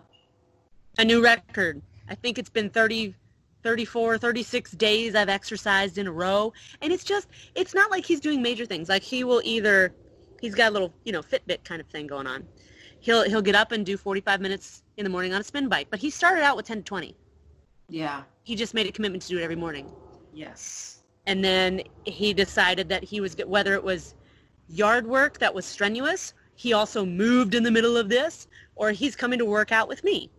[0.98, 1.82] A new record.
[2.10, 3.16] I think it's been 30,
[3.64, 6.54] 34, 36 days I've exercised in a row.
[6.82, 8.90] And it's just, it's not like he's doing major things.
[8.90, 9.94] Like he will either,
[10.42, 12.48] he's got a little, you know, Fitbit kind of thing going on.
[13.00, 15.88] He'll, he'll get up and do 45 minutes in the morning on a spin bike.
[15.90, 17.16] But he started out with 10 to 20.
[17.90, 18.24] yeah.
[18.46, 19.90] He just made a commitment to do it every morning.
[20.34, 21.04] Yes.
[21.28, 24.16] and then he decided that he was whether it was
[24.68, 29.16] yard work that was strenuous he also moved in the middle of this or he's
[29.16, 30.30] coming to work out with me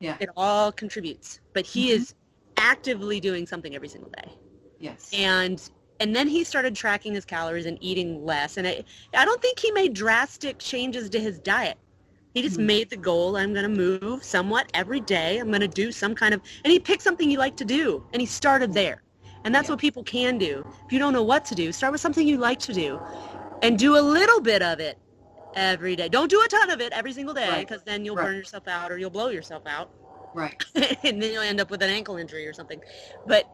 [0.00, 0.16] Yeah.
[0.20, 1.94] it all contributes but he Mhm.
[1.96, 2.14] is
[2.56, 4.32] actively doing something every single day
[4.80, 5.10] Yes.
[5.12, 5.70] and
[6.00, 8.84] and then he started tracking his calories and eating less and i
[9.16, 11.78] i don't think he made drastic changes to his diet
[12.34, 12.66] he just Mhm.
[12.66, 16.14] made the goal i'm going to move somewhat every day i'm going to do some
[16.14, 19.02] kind of and he picked something you like to do and he started there
[19.44, 19.74] and that's Yeah.
[19.74, 22.38] what people can do if you don't know what to do start with something you
[22.38, 23.00] like to do
[23.62, 24.98] and do a little bit of it
[25.56, 27.66] every day don't do a ton of it every single day Right.
[27.68, 28.24] because then you'll Right.
[28.26, 29.90] burn yourself out or you'll blow yourself out
[30.34, 30.62] right.
[30.74, 32.80] and then you'll end up with an ankle injury or something.
[33.26, 33.46] But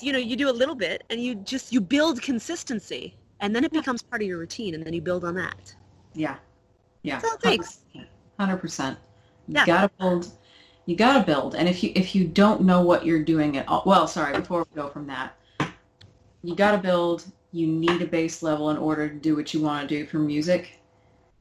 [0.00, 3.64] you know, you do a little bit, and you just you build consistency, and then
[3.64, 5.74] it becomes part of your routine, and then you build on that.
[6.14, 6.36] Yeah.
[7.02, 7.20] Yeah.
[7.22, 7.80] It takes.
[8.38, 8.98] Hundred percent.
[9.48, 9.66] You Yeah.
[9.66, 10.32] gotta build.
[10.86, 13.82] You gotta build, and if you if you don't know what you're doing at all,
[13.86, 14.36] well, sorry.
[14.36, 15.36] Before we go from that,
[16.42, 17.24] you gotta build.
[17.52, 20.18] You need a base level in order to do what you want to do for
[20.18, 20.80] music,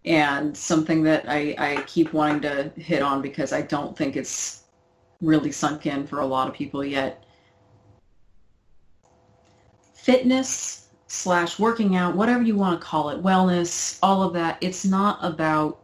[0.05, 4.63] and something that I I keep wanting to hit on because I don't think it's
[5.21, 7.23] really sunk in for a lot of people yet.
[9.93, 14.85] Fitness slash working out, whatever you want to call it, wellness, all of that, it's
[14.85, 15.79] not about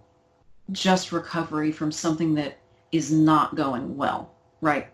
[0.72, 2.58] just recovery from something that
[2.92, 4.88] is not going well, right?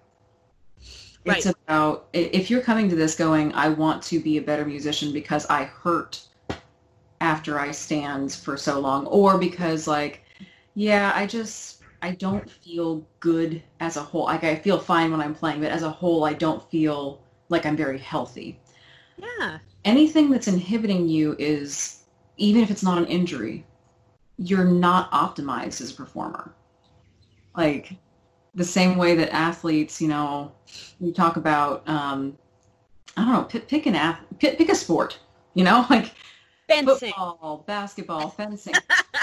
[1.25, 1.37] Right.
[1.37, 5.11] It's about if you're coming to this going, I want to be a better musician
[5.11, 6.21] because I hurt
[7.21, 10.23] after I stand for so long, or because like,
[10.75, 14.25] yeah, I just I don't feel good as a whole.
[14.25, 17.65] Like I feel fine when I'm playing, but as a whole, I don't feel like
[17.65, 18.59] I'm very healthy.
[19.17, 22.03] Yeah, anything that's inhibiting you is
[22.37, 23.65] even if it's not an injury
[24.37, 26.53] you're not optimized as a performer.
[27.55, 27.95] Like
[28.53, 30.51] the same way that athletes you know
[30.99, 32.35] you talk about um
[33.15, 35.19] i don't know pick, pick an ath- pick, pick a sport
[35.53, 35.85] you know?
[35.91, 36.11] Like
[36.67, 37.09] fencing.
[37.13, 38.73] football basketball fencing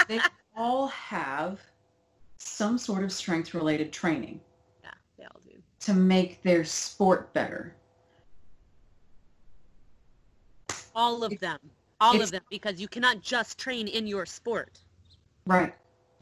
[0.07, 0.19] they
[0.55, 1.59] all have
[2.37, 4.39] some sort of strength related training
[4.83, 5.51] Yeah, they all do.
[5.81, 7.75] to make their sport better
[10.97, 11.59] All of them.
[11.99, 14.79] All It's- of them, because you cannot just train in your sport.
[15.45, 15.75] Right,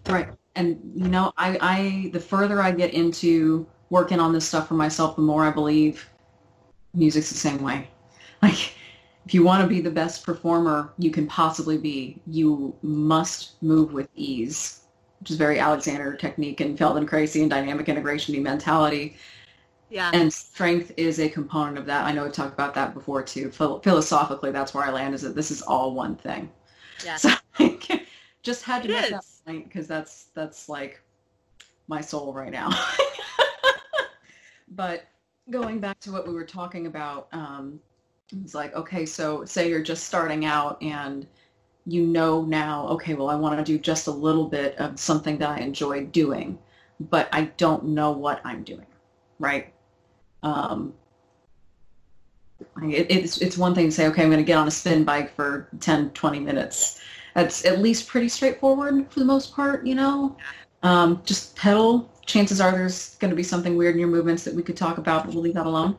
[0.10, 0.30] right.
[0.56, 4.74] And you know, I, I the further I get into working on this stuff for
[4.74, 6.10] myself, the more I believe
[6.96, 7.88] music's the same way.
[8.42, 8.74] Like,
[9.26, 13.94] if you want to be the best performer you can possibly be, you must move
[13.94, 14.82] with ease,
[15.20, 19.16] which is very Alexander technique and Feldenkrais and dynamic integration mentality.
[19.90, 20.10] Yeah.
[20.14, 22.06] And strength is a component of that.
[22.06, 23.52] I know we talked about that before too.
[23.52, 25.14] Phil- philosophically, that's where I land.
[25.14, 26.50] Is that this is all one thing.
[27.06, 27.16] yeah.
[27.16, 28.08] So like,
[28.44, 29.42] just had to It make that is.
[29.46, 31.02] point because that's that's like
[31.88, 32.72] my soul right now.
[34.70, 35.06] but
[35.50, 37.80] going back to what we were talking about, um,
[38.42, 41.28] it's like okay, so say you're just starting out and
[41.86, 45.38] you know now, okay, well, I want to do just a little bit of something
[45.40, 46.58] that I enjoy doing,
[47.00, 48.86] but I don't know what I'm doing,
[49.40, 49.74] right?
[50.44, 50.94] Um,
[52.82, 55.04] it, it's it's one thing to say, okay, I'm going to get on a spin
[55.04, 57.02] bike for 10, 20 minutes.
[57.34, 60.38] That's at least pretty straightforward for the most part, you know.
[60.84, 62.10] Um, just pedal.
[62.26, 64.98] Chances are there's going to be something weird in your movements that we could talk
[64.98, 65.98] about, but we'll leave that alone.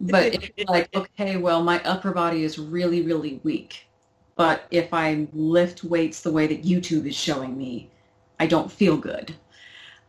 [0.00, 3.88] But if you're like, okay, well, my upper body is really, really weak,
[4.36, 7.90] but if I lift weights the way that YouTube is showing me,
[8.38, 9.34] I don't feel good.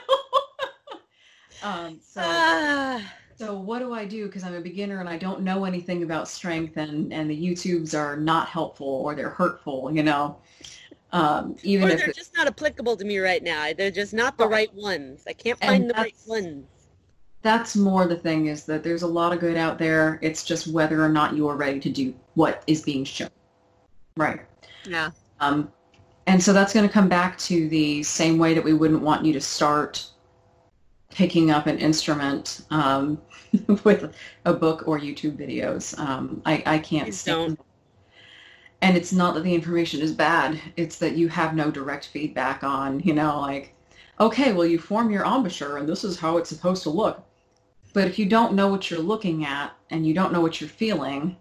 [1.63, 2.21] um, so.
[2.25, 3.03] Ah,
[3.37, 4.27] So what do I do?
[4.27, 7.97] Because I'm a beginner and I don't know anything about strength, and and the YouTubes
[7.99, 9.91] are not helpful or they're hurtful.
[9.95, 10.39] You know,
[11.13, 13.73] um, even or if they're just not applicable to me right now.
[13.77, 15.25] They're just not the right ones.
[15.27, 16.69] I can't find the right ones.
[17.43, 20.19] That's more the thing is that there's a lot of good out there.
[20.23, 23.31] It's just whether or not you are ready to do what is being shown.
[24.17, 24.41] Right.
[24.85, 25.11] Yeah.
[25.41, 25.73] Um,
[26.27, 29.25] and so that's going to come back to the same way that we wouldn't want
[29.25, 30.05] you to start
[31.11, 33.21] picking up an instrument um,
[33.85, 34.13] with
[34.45, 35.99] a book or YouTube videos.
[35.99, 37.57] Um, I, I can't stand
[38.81, 42.63] and it's not that the information is bad it's that you have no direct feedback
[42.63, 43.75] on you know like
[44.21, 47.25] okay well you form your embouchure and this is how it's supposed to look
[47.99, 50.71] but if you don't know what you're looking at and you don't know what you're
[50.71, 51.37] feeling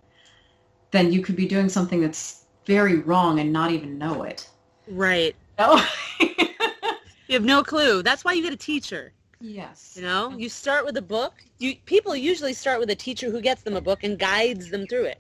[0.90, 4.50] then you could be doing something that's very wrong and not even know it
[4.88, 5.36] Right.
[5.60, 5.82] No.
[6.20, 8.04] You have no clue.
[8.04, 9.12] That's why you get a teacher.
[9.42, 9.96] yes.
[9.98, 11.34] You know, you start with a book.
[11.58, 14.88] You people usually start with a teacher who gets them a book and guides them
[14.88, 15.20] through it.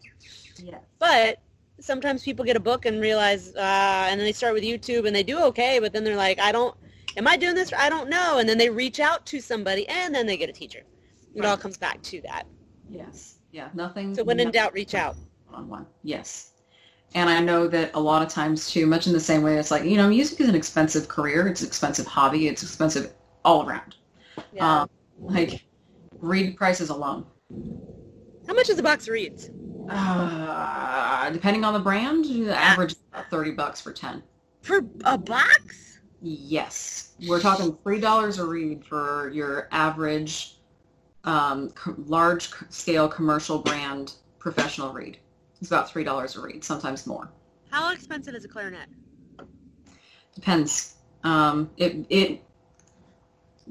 [0.63, 0.81] Yes.
[0.99, 1.39] But
[1.79, 5.15] sometimes people get a book and realize, uh, and then they start with YouTube and
[5.15, 6.75] they do okay, but then they're like, I don't,
[7.17, 7.73] am I doing this?
[7.73, 8.37] I don't know.
[8.37, 10.83] And then they reach out to somebody and then they get a teacher.
[11.37, 12.47] It all comes back to that.
[12.89, 13.35] Yes.
[13.51, 13.69] Yeah.
[13.73, 14.15] Nothing.
[14.15, 15.15] So when in doubt, reach out.
[15.53, 15.85] on one.
[16.03, 16.51] Yes.
[17.15, 19.71] And I know that a lot of times too, much in the same way, it's
[19.71, 21.47] like, you know, music is an expensive career.
[21.47, 22.47] It's an expensive hobby.
[22.47, 23.13] It's expensive
[23.45, 23.95] all around.
[24.51, 24.81] Yeah.
[24.81, 25.63] Um, like
[26.19, 27.25] reed prices alone.
[28.47, 29.49] How much is a box of reeds?
[29.89, 34.21] Uh, depending on the brand, the average is about 30 bucks for 10.
[34.61, 35.99] For a box?
[36.21, 37.13] Yes.
[37.27, 40.56] We're talking $3 a reed for your average
[41.27, 45.19] um, co- large scale commercial brand professional reed.
[45.59, 47.29] It's about $3 a reed, sometimes more.
[47.69, 48.87] How expensive is a clarinet?
[50.33, 50.95] Depends.
[51.23, 52.41] Um, it it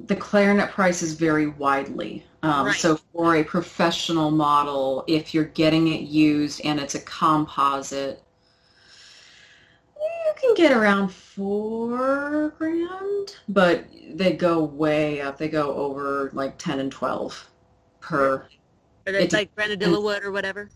[0.05, 2.25] the clarinet prices vary widely.
[2.43, 2.75] Um, Right.
[2.77, 8.23] So for a professional model, if you're getting it used and it's a composite,
[10.41, 15.39] can get around four grand, but they go way up.
[15.39, 17.51] They go over like ten and twelve
[18.01, 18.47] per.
[19.07, 20.71] Or it's It like granadilla wood or whatever?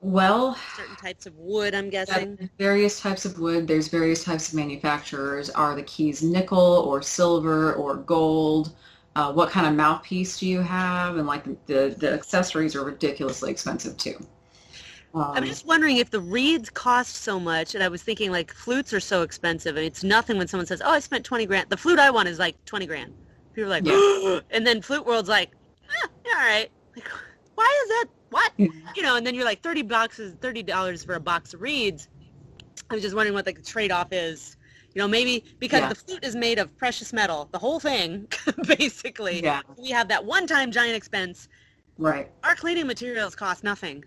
[0.00, 2.50] Well, Certain types of wood, I'm guessing.
[2.58, 3.66] various types of wood.
[3.66, 5.50] There's various types of manufacturers.
[5.50, 8.74] Are the keys nickel or silver or gold?
[9.14, 11.16] Uh, what kind of mouthpiece do you have?
[11.16, 14.16] And like the, the, the accessories are ridiculously expensive too.
[15.14, 18.52] Um, I'm just wondering if the reeds cost so much, and I was thinking like
[18.52, 21.70] flutes are so expensive, and it's nothing when someone says, "Oh, I spent 20 grand."
[21.70, 23.14] The flute I want is like 20 grand.
[23.54, 25.52] People are like, and then Flute World's like,
[25.88, 26.70] yeah, all right.
[26.94, 27.08] Like,
[27.54, 28.04] why is that?
[28.28, 28.52] What?
[28.58, 32.08] You know, and then you're like 30 boxes, 30 dollars for a box of reeds.
[32.90, 34.56] I was just wondering what like, the trade-off is.
[34.94, 35.88] You know, maybe because Yeah.
[35.90, 38.28] the flute is made of precious metal, the whole thing,
[38.66, 39.42] basically.
[39.42, 41.48] yeah, We have that one-time giant expense.
[41.98, 42.30] right.
[42.44, 44.04] Our cleaning materials cost nothing.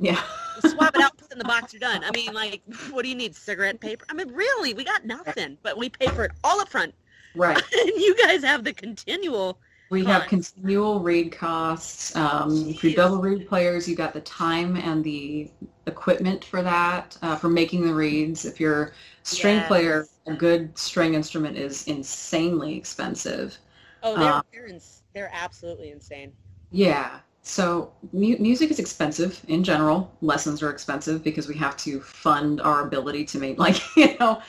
[0.00, 0.20] Yeah.
[0.60, 2.02] Swap it out, put it in the box, you're done.
[2.04, 3.34] I mean, like, what do you need?
[3.36, 4.04] Cigarette paper?
[4.08, 6.94] I mean, really, we got nothing, but we pay for it all up front.
[7.34, 7.56] right.
[7.72, 9.58] and you guys have the continual.
[9.90, 12.14] We have continual reed costs.
[12.14, 15.50] Um, if you double reed players, you got the time and the
[15.86, 18.44] equipment for that, uh, for making the reeds.
[18.44, 18.92] If you're a
[19.24, 19.66] string Yes.
[19.66, 23.58] player, a good string instrument is insanely expensive.
[24.02, 26.32] Oh, they're Uh, they're, ins- they're absolutely insane.
[26.70, 27.18] Yeah.
[27.42, 30.12] So mu- music is expensive in general.
[30.20, 34.42] Lessons are expensive because we have to fund our ability to make, like, you know,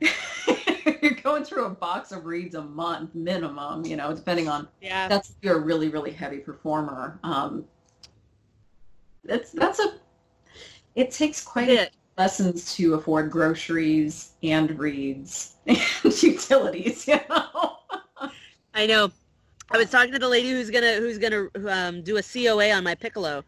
[1.02, 5.08] you're going through a box of reeds a month minimum, you know, depending on Yeah.
[5.08, 7.64] that's if you're a really really heavy performer um
[9.24, 9.94] that's that's a
[10.94, 17.76] it takes quite a lessons to afford groceries and reeds and utilities you know
[18.72, 19.10] I know.
[19.70, 22.82] I was talking to the lady who's gonna who's gonna um, do a COA on
[22.82, 23.44] my piccolo,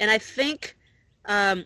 [0.00, 0.76] and I think
[1.24, 1.64] um,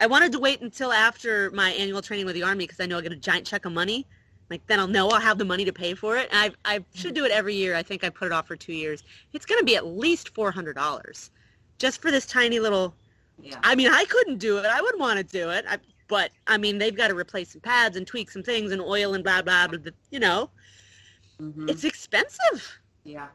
[0.00, 2.96] I wanted to wait until after my annual training with the army because I know
[2.96, 4.06] I'll get a giant check of money.
[4.48, 6.28] Like then I'll know I'll have the money to pay for it.
[6.30, 7.74] And I I should do it every year.
[7.74, 9.02] I think I put it off for two years.
[9.32, 11.30] It's gonna be at least four hundred dollars,
[11.78, 12.94] just for this tiny little.
[13.42, 14.66] yeah I mean, I couldn't do it.
[14.66, 15.64] I would want to do it.
[15.68, 18.80] I, but I mean, they've got to replace some pads and tweak some things and
[18.80, 19.78] oil and blah blah blah.
[19.78, 20.48] blah you know,
[21.42, 21.68] mm-hmm.
[21.68, 22.78] it's expensive.
[23.02, 23.26] yeah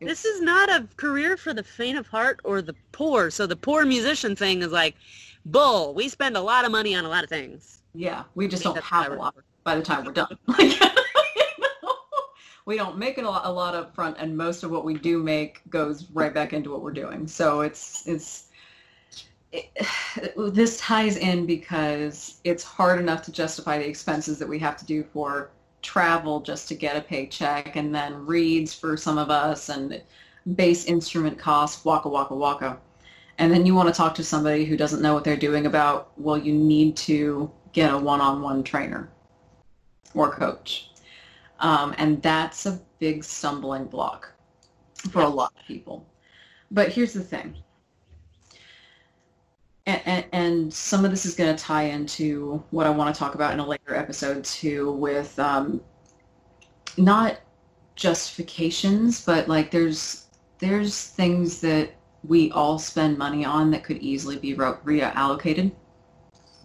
[0.00, 3.30] This is not a career for the faint of heart or the poor.
[3.30, 4.94] So the poor musician thing is like,
[5.44, 5.94] bull.
[5.94, 7.82] We spend a lot of money on a lot of things.
[7.94, 9.34] yeah we just don't have a lot
[9.64, 10.92] by the time we're done Like, you
[11.82, 11.94] know,
[12.66, 14.94] we don't make it a lot, a lot up front and most of what we
[14.94, 18.48] do make goes right back into what we're doing so it's it's
[19.52, 19.70] it,
[20.54, 24.84] this ties in because it's hard enough to justify the expenses that we have to
[24.84, 25.50] do for
[25.88, 30.02] travel just to get a paycheck and then reeds for some of us and
[30.54, 32.78] bass instrument costs waka waka waka.
[33.38, 36.12] And then you want to talk to somebody who doesn't know what they're doing about
[36.18, 39.08] well you need to get a one-on-one trainer
[40.12, 40.90] or coach.
[41.60, 44.30] Um, and that's a big stumbling block
[45.10, 46.06] for a lot of people.
[46.70, 47.56] But here's the thing
[49.88, 53.34] and, and, some of this is going to tie into what I want to talk
[53.34, 55.80] about in a later episode too with um,
[56.98, 57.38] not
[57.96, 60.26] justifications, but like there's
[60.58, 61.90] there's things that
[62.26, 65.72] we all spend money on that could easily be re- reallocated,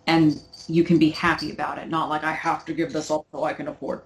[0.08, 1.88] and you can be happy about it.
[1.90, 4.02] Not like I have to give this up so I can afford.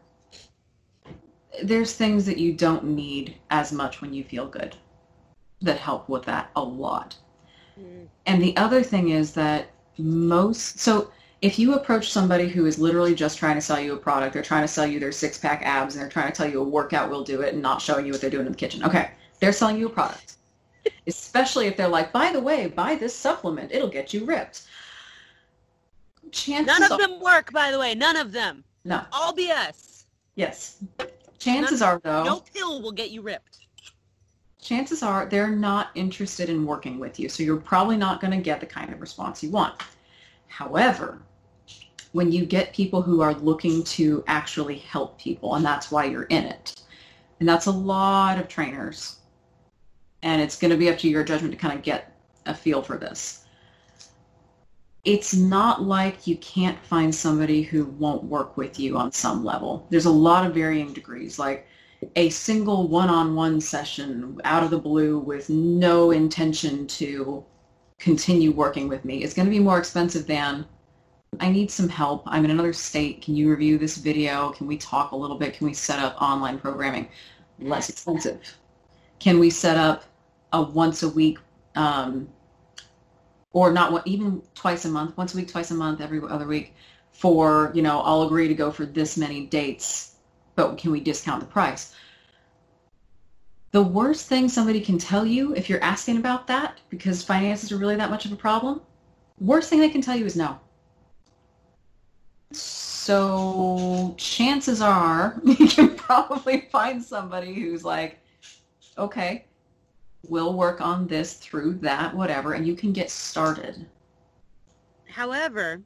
[1.64, 4.76] There's things that you don't need as much when you feel good
[5.62, 7.18] that help with that a lot.
[8.26, 11.12] And the other thing is that most, so
[11.42, 14.44] if you approach somebody who is literally just trying to sell you a product, they're
[14.44, 16.64] trying to sell you their six pack abs and they're trying to tell you a
[16.64, 18.84] workout will do it and not showing you what they're doing in the kitchen.
[18.84, 20.36] Okay, they're selling you a product.
[21.06, 24.64] Especially if they're like, by the way, buy this supplement, it'll get you ripped.
[26.32, 27.94] Chances None of them work, by the way.
[27.96, 28.64] None of them.
[28.84, 29.04] No.
[29.12, 30.06] All BS.
[30.36, 30.84] Yes.
[31.40, 33.67] Chances are though, No pill will get you ripped.
[34.68, 37.30] Chances are they're not interested in working with you.
[37.30, 39.82] So you're probably not going to get the kind of response you want.
[40.48, 41.22] However,
[42.12, 46.24] when you get people who are looking to actually help people, and that's why you're
[46.24, 46.82] in it,
[47.40, 49.20] and that's a lot of trainers,
[50.22, 52.82] and it's going to be up to your judgment to kind of get a feel
[52.82, 53.46] for this.
[55.06, 59.88] It's not like you can't find somebody who won't work with you on some level.
[59.90, 61.40] There's a lot of varying degrees.
[61.40, 61.68] Like
[62.16, 67.44] a single one-on-one session out of the blue with no intention to
[67.98, 70.66] continue working with me is going to be more expensive than
[71.40, 72.24] I need some help.
[72.26, 73.22] I'm in another state.
[73.22, 74.52] Can you review this video?
[74.52, 75.54] Can we talk a little bit?
[75.54, 77.10] Can we set up online programming?
[77.60, 78.40] Less expensive.
[79.20, 80.04] Can we set up
[80.54, 81.40] a once a week
[81.76, 82.30] um,
[83.52, 86.76] or not even twice a month, once a week, twice a month, every other week
[87.12, 90.17] for, you know, I'll agree to go for this many dates,
[90.58, 91.94] but can we discount the price?
[93.72, 97.78] The worst thing somebody can tell you if you're asking about that, because finances are
[97.78, 98.82] really that much of a problem,
[99.40, 100.60] worst thing they can tell you is no.
[102.52, 108.18] So chances are you can probably find somebody who's like,
[108.98, 109.46] okay,
[110.28, 113.86] we'll work on this through that, whatever, and you can get started.
[115.08, 115.82] However,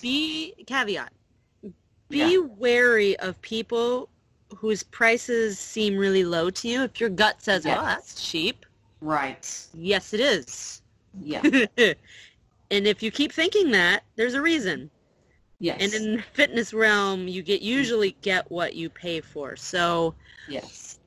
[0.00, 1.12] be caveat.
[2.12, 2.38] Be Yeah.
[2.58, 4.10] wary of people
[4.56, 6.82] whose prices seem really low to you.
[6.84, 7.78] If your gut says, Yes.
[7.80, 8.66] "Oh, that's cheap,"
[9.00, 9.66] Right.
[9.74, 10.82] yes, it is.
[11.20, 11.42] Yeah.
[12.70, 14.90] and if you keep thinking that, there's a reason.
[15.60, 15.80] Yes.
[15.80, 19.56] And in the fitness realm, you get usually get what you pay for.
[19.56, 20.14] So
[20.48, 20.98] yes.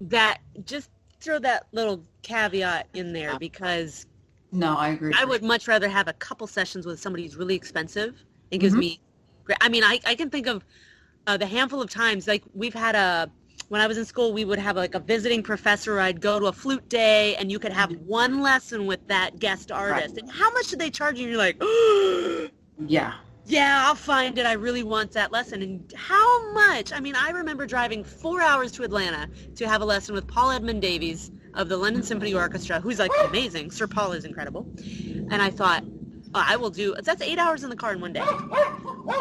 [0.00, 0.90] that just
[1.20, 4.06] throw that little caveat in there because
[4.52, 5.12] No, I agree.
[5.16, 8.24] I would much rather have a couple sessions with somebody who's really expensive.
[8.50, 8.78] It gives Mhm.
[8.80, 9.00] me,
[9.48, 10.64] great- I mean, I, I can think of
[11.26, 13.30] uh, the handful of times, like we've had a,
[13.68, 15.98] when I was in school, we would have like a visiting professor.
[16.00, 19.70] I'd go to a flute day and you could have one lesson with that guest
[19.72, 20.16] artist.
[20.16, 21.24] And how much did they charge you?
[21.24, 21.60] And you're like,
[22.86, 23.14] Yeah.
[23.44, 24.46] yeah, I'll find it.
[24.46, 25.60] I really want that lesson.
[25.62, 26.92] And how much?
[26.94, 30.50] I mean, I remember driving four hours to Atlanta to have a lesson with Paul
[30.52, 33.70] Edmund Davies of the London Symphony Orchestra, who's like amazing.
[33.70, 34.66] Sir Paul is incredible.
[35.30, 35.84] And I thought,
[36.34, 38.22] I will do, that's eight hours in the car in one day.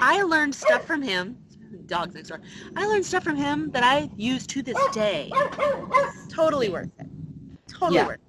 [0.02, 1.38] I learned stuff from him.
[1.88, 2.42] Dogs next door.
[2.76, 5.32] I learned stuff from him that I use to this day.
[6.30, 7.08] Totally worth it.
[7.68, 8.06] Totally Yeah.
[8.08, 8.22] worth it.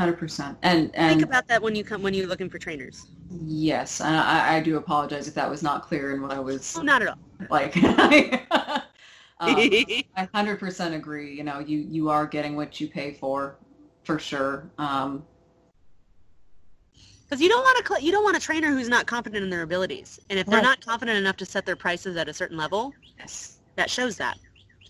[0.00, 0.58] Hundred percent.
[0.62, 3.06] And and Think about that when you come when you're looking for trainers.
[3.30, 6.74] yes, and I, I do apologize if that was not clear in what I was
[6.76, 7.18] Oh, not at all.
[7.50, 7.76] like.
[7.84, 8.84] um,
[10.16, 11.34] I hundred percent agree.
[11.36, 13.58] You know, you you are getting what you pay for,
[14.04, 14.72] for sure.
[14.78, 15.24] Um,
[17.34, 19.62] Because you don't want to you don't want a trainer who's not confident in their
[19.62, 20.62] abilities, and if they're Right.
[20.62, 23.58] not confident enough to set their prices at a certain level, yes.
[23.74, 24.38] that shows that.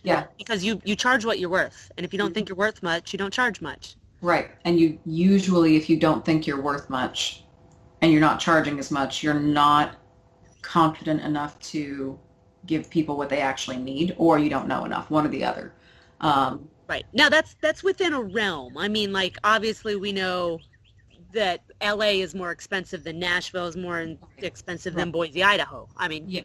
[0.03, 0.27] Yeah.
[0.37, 2.35] Because you you charge what you're worth, and if you don't Mm-hmm.
[2.35, 3.97] think you're worth much, you don't charge much.
[4.21, 4.51] Right.
[4.67, 7.47] And you usually, if you don't think you're worth much,
[8.03, 9.97] and you're not charging as much, you're not
[10.63, 12.21] confident enough to
[12.67, 15.11] give people what they actually need, or you don't know enough.
[15.11, 15.77] One or the other.
[16.21, 18.77] Um, Right now, that's that's within a realm.
[18.77, 20.63] I mean, like obviously we know
[21.35, 22.21] that L.A.
[22.21, 25.89] is more expensive than Nashville is more in- expensive than Boise, Idaho.
[25.97, 26.43] I mean, Yeah.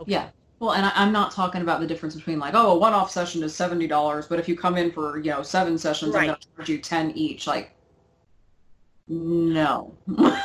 [0.00, 0.12] okay.
[0.12, 0.30] Yeah.
[0.60, 3.42] Well, and I, I'm not talking about the difference between like, oh, a one-off session
[3.44, 6.36] is seventy dollars, but if you come in for you know seven sessions, I'm going
[6.40, 7.46] to charge you ten each.
[7.46, 7.76] Like,
[9.08, 9.94] no.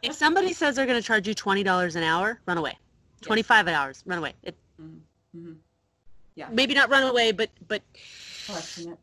[0.00, 2.78] If somebody says they're going to charge you twenty dollars an hour, run away.
[3.20, 4.34] Twenty-five hours, run away.
[4.44, 5.56] It, Mhm.
[6.36, 6.48] Yeah.
[6.52, 7.82] maybe not run away, but but
[8.46, 8.98] Question it.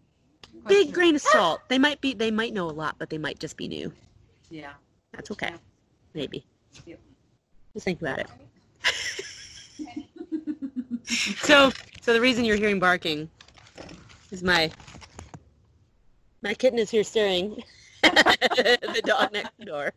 [0.67, 1.61] Big grain of salt.
[1.67, 3.91] They might be they might know a lot, but they might just be new.
[4.49, 4.73] Yeah.
[5.13, 5.53] That's okay.
[6.13, 6.45] Maybe.
[6.85, 6.99] Yep.
[7.73, 8.27] Just think about it.
[11.37, 13.29] So so the reason you're hearing barking
[14.31, 14.71] is my
[16.41, 17.61] my kitten is here staring
[18.01, 19.93] the dog next door.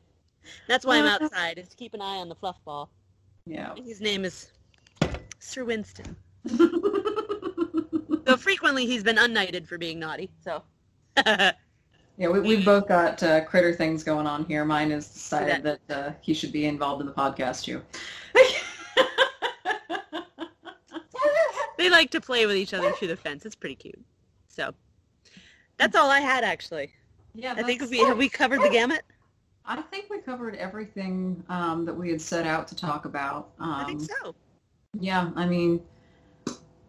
[0.67, 1.19] That's why I'm uh-huh.
[1.25, 2.89] outside, is to keep an eye on the fluff ball.
[3.47, 3.75] yeah.
[3.77, 4.51] His name is
[5.39, 6.17] Sir Winston.
[8.29, 10.31] So frequently he's been unknighted for being naughty.
[10.45, 10.63] So
[12.19, 14.67] Yeah, we, we've both got uh, critter things going on here.
[14.67, 17.81] Mine has decided that uh, he should be involved in the podcast too.
[21.79, 23.47] they like to play with each other through the fence.
[23.47, 23.99] It's pretty cute.
[24.49, 24.75] So
[25.79, 26.93] that's all I had actually.
[27.35, 29.05] yeah, I think we have we covered the gamut.
[29.65, 33.53] I think we covered everything um, that we had set out to talk about.
[33.59, 34.35] Um, I think so.
[34.99, 35.81] Yeah, I mean,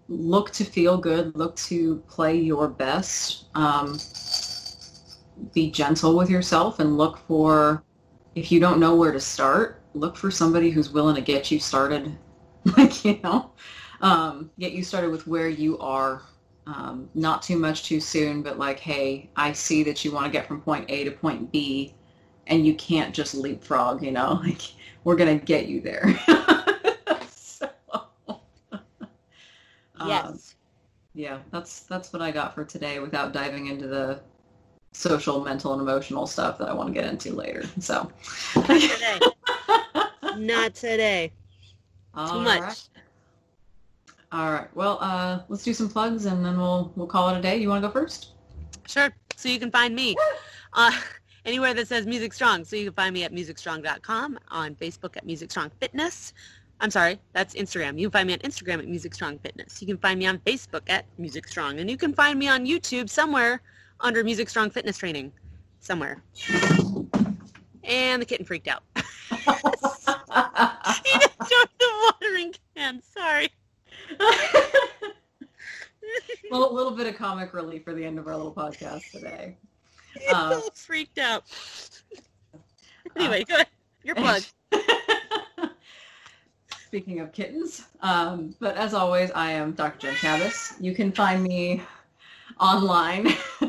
[0.09, 3.45] look to feel good, look to play your best.
[3.55, 3.97] Um,
[5.53, 7.83] be gentle with yourself and look for,
[8.35, 11.59] if you don't know where to start, look for somebody who's willing to get you
[11.59, 12.17] started,
[12.77, 13.51] like, you know,
[14.01, 16.23] um, get you started with where you are.
[16.67, 20.31] Um, not too much too soon, but like, hey, I see that you want to
[20.31, 21.95] get from point A to point B
[22.45, 24.61] and you can't just leapfrog, you know, like
[25.03, 26.19] we're going to get you there.
[27.31, 27.69] so,
[30.05, 30.25] Yes.
[30.25, 30.39] um,
[31.13, 34.21] yeah, that's that's what I got for today without diving into the
[34.91, 37.63] social, mental, and emotional stuff that I want to get into later.
[37.79, 38.11] So,
[38.53, 39.19] today.
[40.37, 41.31] Not today.
[42.13, 42.61] All much.
[42.61, 42.89] right.
[44.31, 44.75] All right.
[44.75, 47.57] Well, uh, let's do some plugs and then we'll we'll call it a day.
[47.57, 48.31] You want to go first?
[48.87, 49.13] Sure.
[49.35, 50.15] So you can find me
[50.73, 50.91] uh,
[51.45, 52.65] anywhere that says Music Strong.
[52.65, 56.33] So you can find me at musicstrong.com, on Facebook at Music Strong Fitness.
[56.81, 57.99] I'm sorry, that's Instagram.
[57.99, 59.81] You can find me on Instagram at Music Strong Fitness.
[59.81, 61.79] You can find me on Facebook at Music Strong.
[61.79, 63.61] And you can find me on YouTube somewhere
[63.99, 65.33] under Music Strong Fitness Training.
[65.81, 66.23] Somewhere.
[67.83, 68.83] And the kitten freaked out.
[68.95, 69.01] he
[71.41, 73.01] just the watering can.
[73.01, 73.49] Sorry.
[76.51, 79.57] well, a little bit of comic relief for the end of our little podcast today.
[80.17, 81.43] He's Uh, so freaked out.
[83.17, 83.67] anyway, go ahead.
[84.03, 84.43] Your plug.
[86.89, 90.07] Speaking of kittens, um, but as always, I am Dr.
[90.07, 90.73] Jen Cabas.
[90.79, 91.83] You can find me
[92.59, 93.27] online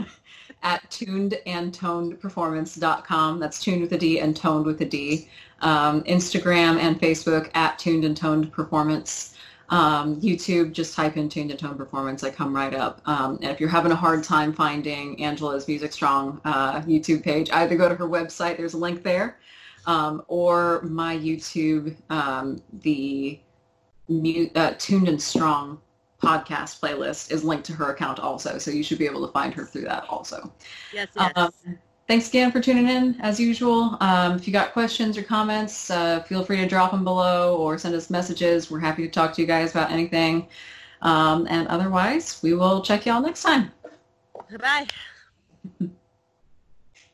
[0.63, 3.39] at tunedandtonedperformance.com.
[3.39, 5.29] That's tuned with a D and toned with a D.
[5.61, 9.37] Um, Instagram and Facebook at tuned and toned performance.
[9.69, 12.25] Um, YouTube, just type in tuned and toned performance.
[12.25, 13.03] I come right up.
[13.05, 17.51] Um, and if you're having a hard time finding Angela's Music Strong uh, YouTube page,
[17.51, 18.57] either go to her website.
[18.57, 19.37] There's a link there
[19.87, 23.41] um, or my YouTube, um, the
[24.09, 25.81] mu- uh, Tuned and Strong
[26.23, 29.55] podcast playlist is linked to her account also, so you should be able to find
[29.55, 30.53] her through that also.
[30.93, 31.33] Yes, yes.
[31.35, 31.51] Um,
[32.07, 33.97] thanks again for tuning in, as usual.
[34.01, 37.79] Um, if you got questions or comments, uh, feel free to drop them below or
[37.79, 38.71] send us messages.
[38.71, 40.49] We're happy to talk to you guys about anything.
[41.03, 43.73] Um, and otherwise, we will check y'all next time.
[44.51, 44.87] Bye-bye.